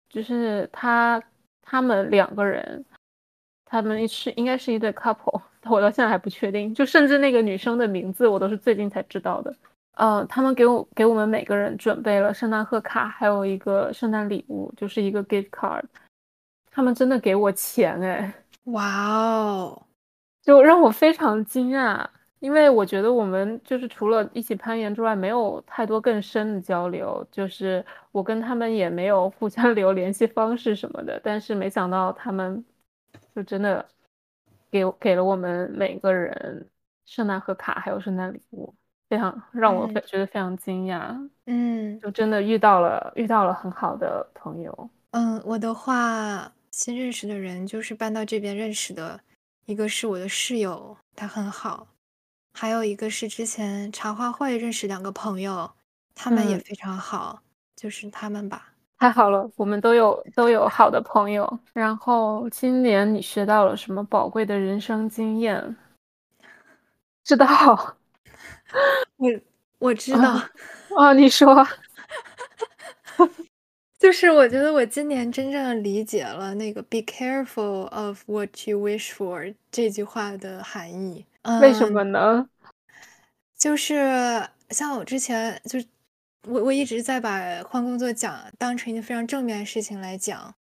[0.09, 1.21] 就是他
[1.69, 2.83] 他们两个人，
[3.65, 5.39] 他们是应该是一对 couple，
[5.69, 6.73] 我到现在还不确定。
[6.73, 9.55] 就甚至那个女生的名字，我都是最近才知道的。
[9.97, 15.83] 呃，他们给我给我们每个人准备了圣诞贺卡，还有一个圣诞礼物，就是一个 gift card。
[16.71, 18.33] 他们真的给我钱哎！
[18.65, 19.83] 哇哦！
[20.41, 22.03] 就让我非常惊讶，
[22.39, 27.25] 因为我觉得我们就是除了一起攀岩之外，没有太多更深的交流。
[27.31, 32.63] 就是我跟他们也没有互相 留联系方式什么的，但是没想到他们
[33.35, 33.85] 就真的
[34.71, 36.65] 给给了我们每个人
[37.05, 38.73] 圣诞贺卡，还有圣诞礼物，
[39.09, 41.29] 非常让我觉得非常惊讶。
[41.45, 44.89] 嗯，就真的遇到了遇到了很好的朋友。
[45.11, 49.19] 嗯，我的话，新认识的人就是搬到这边认识的。
[49.65, 51.87] 一个是我的室友，他很好，
[52.59, 55.71] 还有一个是之前茶话会认识两个朋友，
[56.13, 57.41] 他们也非常好，
[57.73, 58.73] 就是他们吧。
[58.97, 61.59] 太好了，我们都有都有好的朋友。
[61.71, 65.73] 然后今年你学到了什么宝贵的人生经验？
[67.23, 67.47] 知道，
[69.15, 69.29] 我
[69.77, 70.41] 我知道。
[70.97, 71.65] 哦，你说。
[73.97, 81.25] 就是我觉得我今年真正理解了那个 “be careful of what you wish for” 这句话的含义。
[81.61, 82.49] 为什么呢？
[83.57, 85.85] 就是像我之前，就是
[86.47, 90.55] 我我一直在把换工作讲当成一件非常正面的事情来讲，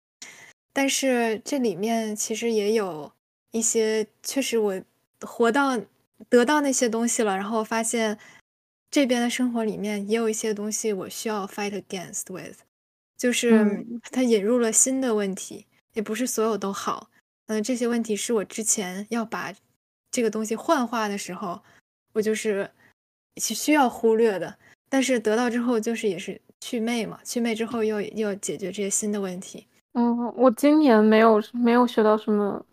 [0.73, 3.13] 但是这里面其实也有
[3.51, 4.83] 一些，确实我
[5.21, 5.81] 活到
[6.29, 8.19] 得到那些东西了，然后发现
[8.91, 12.59] 这边的生活里面也有一些东西我需要 fight against with。
[13.17, 17.11] 就是它引入了新的问题，也不是所有都好。
[17.47, 19.53] 嗯，这些问题是我之前要把
[20.11, 21.61] 这个东西幻化的时候，
[22.13, 22.71] 我就是
[23.37, 24.55] 需要忽略的。
[24.89, 29.67] 但是得到之后，就是也是祛魅嘛，祛魅之后又又解决这些新的问题。
[29.93, 32.65] 嗯，我今年没有没有学到什么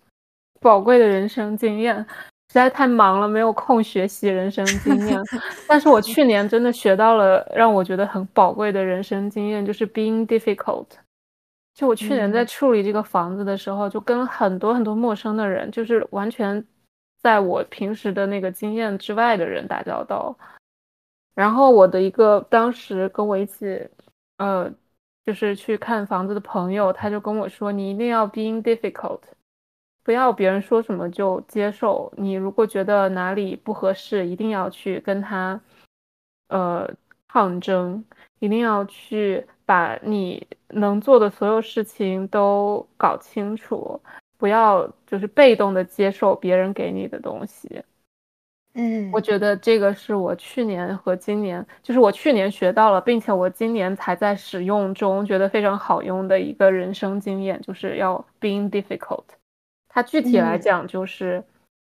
[0.59, 2.05] 宝贵的人生经验。
[2.47, 5.19] 实在太忙了，没有空学习人生经验。
[5.67, 10.85] 但是我去年真的学到了让我觉得很宝贵的人生经验，就是 being difficult。
[11.73, 16.63] 就我去年在处理这个房子的时候，就跟很多很多陌生的人，就是完全
[17.25, 20.37] 在我平时的那个经验之外的人打交道。
[21.33, 23.89] 然后我的一个当时跟我一起，
[24.37, 24.71] 呃，
[25.25, 29.21] 就是去看房子的朋友，他就跟我说：“你一定要 being difficult。”
[30.05, 32.13] 不要别人说什么就接受。
[32.15, 35.59] 你如果觉得哪里不合适，一定要去跟他，
[36.49, 36.87] 呃，
[37.27, 38.05] 抗争，
[38.37, 43.99] 一定要去把你能做的所有事情都搞清楚，
[44.45, 47.81] 不要就是被动的接受别人给你的东西。
[48.75, 59.23] 嗯，我觉得这个是我去年和今年，就是我去年学到了，并且我今年才在使用中觉得非常好用的一个人生经验，就是要 being difficult。
[59.89, 61.43] 它具体来讲就是，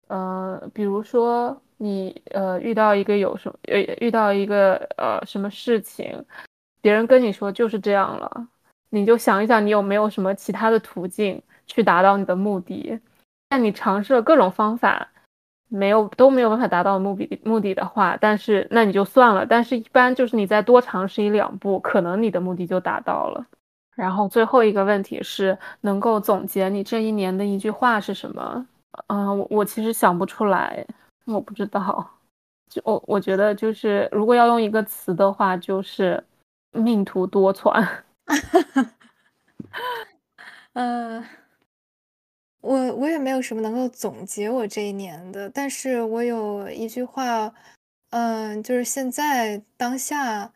[0.07, 6.23] 呃，比如说你呃遇到一个有什么呃遇到一个呃什么事情，
[6.79, 8.47] 别人跟你说就是这样了，
[8.91, 12.99] 你就想一想你有没有什么其他的途径去达到你的目的。
[13.49, 15.09] 但你尝试了各种方法。
[15.67, 19.43] 没有都没有办法达到目的目的的话，但是那你就算了。
[19.43, 23.43] 但是，一般就是你再多尝试一两步，可能你的目的就达到了。
[23.95, 28.65] 然后最后一个问题是，能够总结你这一年的一句话是什么？
[29.07, 30.85] 嗯，我我其实想不出来，
[31.25, 32.11] 我不知道。
[32.69, 36.23] 就我我觉得就是，如果要用一个词的话，就是
[36.73, 37.83] 命途多舛。
[40.73, 41.25] 嗯。
[42.65, 47.53] 我我也没有什么能够总结我这一年的，但是我有一句话，
[48.09, 50.51] 嗯，就是现在当下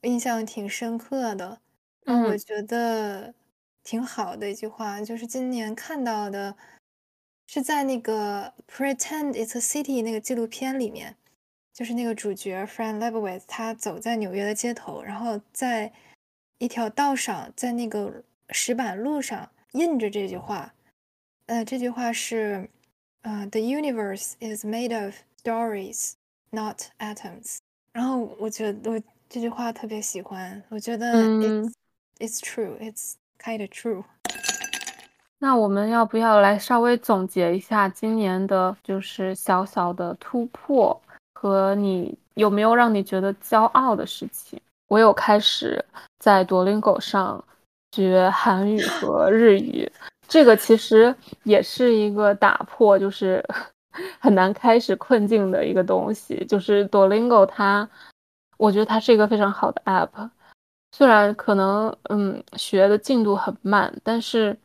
[0.00, 1.60] 印象挺深刻的，
[2.06, 3.34] 嗯，我觉得
[3.84, 6.56] 挺好的一句话，就是今年看到的，
[7.46, 11.16] 是在那个《Pretend It's a City》那个纪录片里面，
[11.74, 15.92] 就是那个主角 Fran Lebowitz 他走在纽约的街头，然后在
[16.56, 20.72] 一条道上，在那个石板路上印着这句话。
[21.50, 22.70] 呃，这句话是，
[23.22, 26.12] 呃，The universe is made of stories,
[26.50, 27.58] not atoms。
[27.92, 31.72] 然后我觉得我这句话特别喜欢，我觉得 it's
[32.20, 34.04] it's true, it's kind of true。
[35.40, 41.02] 那我们要不要来稍微总结一下今年的，就是小小的突破
[41.34, 44.60] 和你有没有让你觉得骄傲的事情？
[44.86, 45.84] 我有开始
[46.20, 47.44] 在多邻狗上
[47.90, 49.90] 学韩语和日语。
[50.30, 51.12] 这个其实
[51.42, 53.44] 也是一个打破，就是
[54.20, 56.46] 很难开始困境的一个东西。
[56.48, 57.88] 就是 Duolingo，它，
[58.56, 60.30] 我觉得它是一个非常好的 app。
[60.92, 64.56] 虽然可能嗯学的进度很慢，但是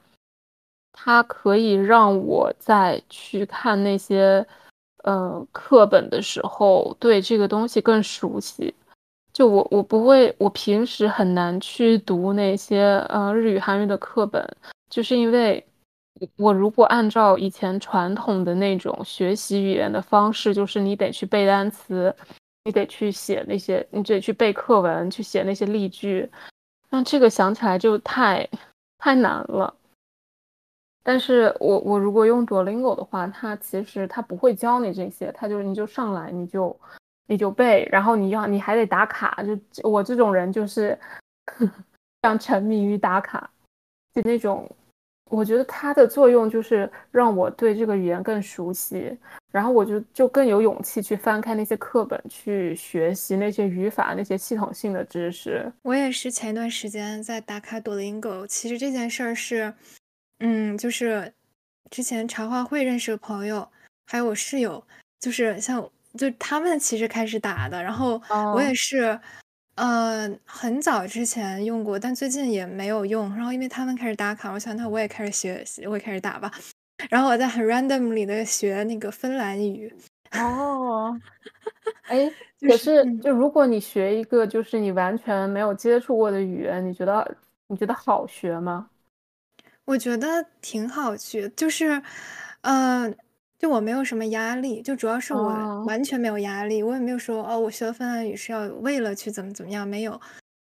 [0.94, 4.46] 它可以让我在去看那些
[5.04, 8.72] 呃课本的时候，对这个东西更熟悉。
[9.34, 14.48] 就我我不会，我平时很难去读那些呃日语、韩语的课本。
[14.90, 15.66] 就是因为，
[16.38, 22.16] 我如果按照以前传统的那种学习语言的方式，就是你得去背单词，
[22.64, 26.30] 你得去写那些，你得去背课文，去写那些例句，
[26.90, 28.48] 那这个想起来就太
[29.00, 29.76] 太难了。
[31.04, 36.80] 但是我我如果用 Duolingo 的话，它其实它不会教你这些，它就你就上来你就
[37.28, 40.98] 你就背，然后你要你还得打卡，就我这种人就是
[41.60, 41.68] 非
[42.24, 43.50] 常沉迷于打卡。
[44.16, 44.70] 就那种，
[45.30, 49.18] 我觉得它的作用就是让我对这个语言更熟悉，
[49.52, 55.70] 然后我就就更有勇气去翻开那些课本，去学习那些语法、那些系统性的知识。
[55.82, 59.74] 我也是前一段时间在打卡 Duolingo，其实这件事儿是，
[60.40, 61.34] 嗯，就是
[61.92, 63.68] 之前茶话会认识的朋友，
[64.08, 64.82] 还有我室友，
[65.20, 65.82] 就是像
[66.18, 68.22] 就他们其实开始打的，然后
[68.54, 69.20] 我也是。
[69.76, 73.34] 呃，很早之前用过，但最近也没有用。
[73.36, 76.52] 然后因为他们开始打卡，我想那我也开始学，我也开始打吧。
[77.10, 79.94] 然后我在很 random 里的学那个芬兰语。
[80.32, 81.20] 哦，
[82.08, 88.90] 哎，可是就如果你学一个就是你完全没有接触过的语言，你觉得你觉得好学吗？
[89.86, 92.02] 我觉得挺好学，就是，
[92.62, 93.16] 嗯。
[93.58, 100.20] 就我没有什么压力，就主要是我完全没有压力，我也没有说哦，我学芬兰语是要为了去怎么怎么样，没有，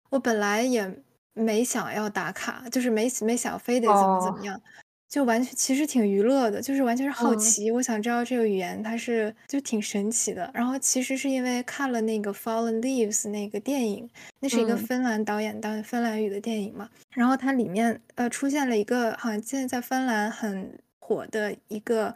[0.09, 0.91] 我本来也
[1.33, 4.59] 没想要打卡，就是没没想非得怎么怎么样，
[5.07, 10.49] 就完全其实挺娱乐的，就是完全是好奇，我想知道这个语言它是就挺神奇的。
[10.53, 14.09] 然后其实是因为看了那个《Fallen Leaves》那个电影，
[14.39, 22.15] 那是一个芬兰导演当芬兰语的电影嘛，然后它里面呃出现了一个好像现在在芬兰很火的一个。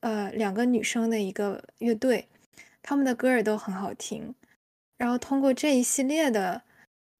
[0.00, 2.28] 呃，两个女生的一个乐队，
[2.82, 4.34] 他们的歌也都很好听。
[4.96, 6.62] 然后通过这一系列的，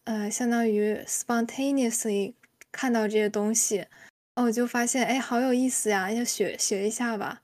[0.05, 2.35] 呃，相当于 spontaneously
[2.71, 3.87] 看到这些东西，
[4.35, 7.43] 哦我就发现，哎，好有意思呀，要学学一下吧。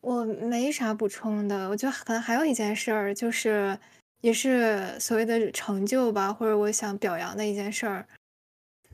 [0.00, 3.78] 我没啥补充的，我觉得可能还有一件事儿，就是
[4.20, 8.06] 也是所谓的成就吧，或者我想表扬的一件事儿，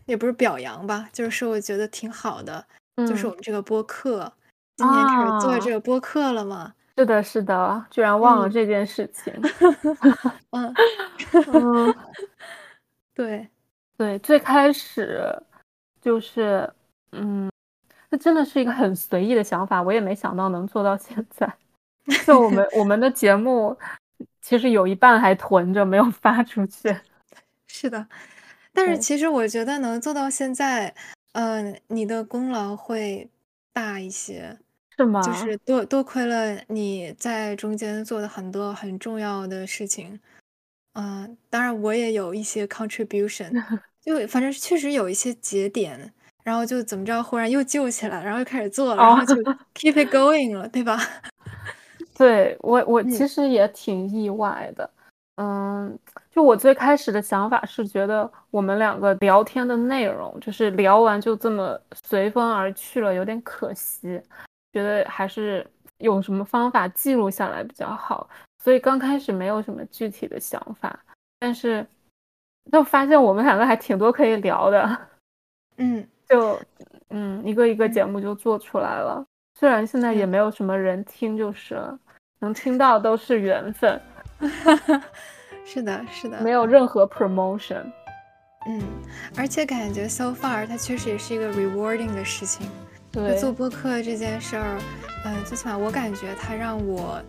[0.07, 2.67] 也不是表扬吧，就是我觉得挺好的。
[2.97, 4.33] 就是我们这个播客，
[4.79, 6.73] 今天开始做这个播客了嘛？
[6.97, 9.35] 是的，是的，居然忘了这件事情。
[11.53, 11.95] 嗯，
[13.13, 13.49] 对，
[13.97, 15.37] 对，最开始
[16.01, 16.73] 就是，
[17.11, 17.51] 嗯，
[18.09, 21.53] 这真的是一个很随意的想法，我也没想到能做到现在。
[22.25, 23.77] 就我们 我们的节目，
[24.41, 26.97] 其实有一半还囤着没有发出去。
[27.67, 28.07] 是的，
[28.73, 30.95] 但是其实我觉得能做到现在，
[31.33, 33.29] 嗯，你的功劳会
[33.73, 34.57] 大一些。
[34.99, 35.23] 是吗？
[35.23, 40.19] 就是多多亏了你在中间做的很多很重要的事情，
[40.95, 43.53] 嗯，当然我也有一些 contribution，
[44.03, 49.37] 就反正确实有一些节点，然后就怎么着，忽然又救起来，然后又开始做了，然后就
[49.75, 50.99] keep it going 了，对吧？
[52.17, 54.91] 对我，我 其实也挺意外的，
[55.37, 55.97] 嗯，
[56.33, 64.21] 就我最开始的想法是觉得我们两个聊天的内容，就是聊完就这么随风而去了，有点可惜。
[64.79, 65.67] 觉得还是
[65.99, 68.29] 有什么方法记录下来比较好，
[68.63, 70.97] 所以刚开始没有什么具体的想法，
[71.41, 71.85] 但是
[72.71, 74.99] 就发现我们两个还挺多可以聊的，
[75.79, 76.61] 嗯，就
[77.11, 79.25] 嗯一个一个节目就做出来了。
[79.59, 81.99] 虽然现在也没有什么人听，就是了，
[82.39, 84.01] 能听到都是缘分。
[85.67, 87.83] 是的，是的，没有任何 promotion。
[88.67, 88.81] 嗯，
[89.37, 92.69] 而且感觉 so far 它确实也是一个 rewarding 的事情。
[93.41, 94.79] 做播客这件事儿，
[95.25, 97.21] 呃，最起码我感觉它让我，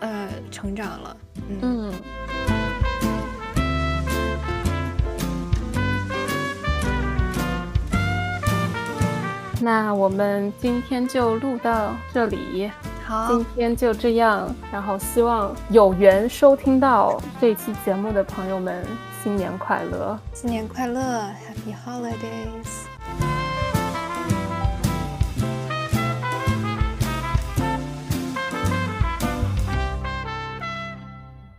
[0.00, 1.16] 呃，成长了。
[1.62, 1.92] 嗯。
[9.60, 12.70] 那我们今天就录到这里。
[13.04, 14.54] 好，今天就这样。
[14.70, 18.84] 然后希望有缘收听到这期节目的朋友们，
[19.22, 20.18] 新年快乐！
[20.34, 22.85] 新年快乐，Happy Holidays！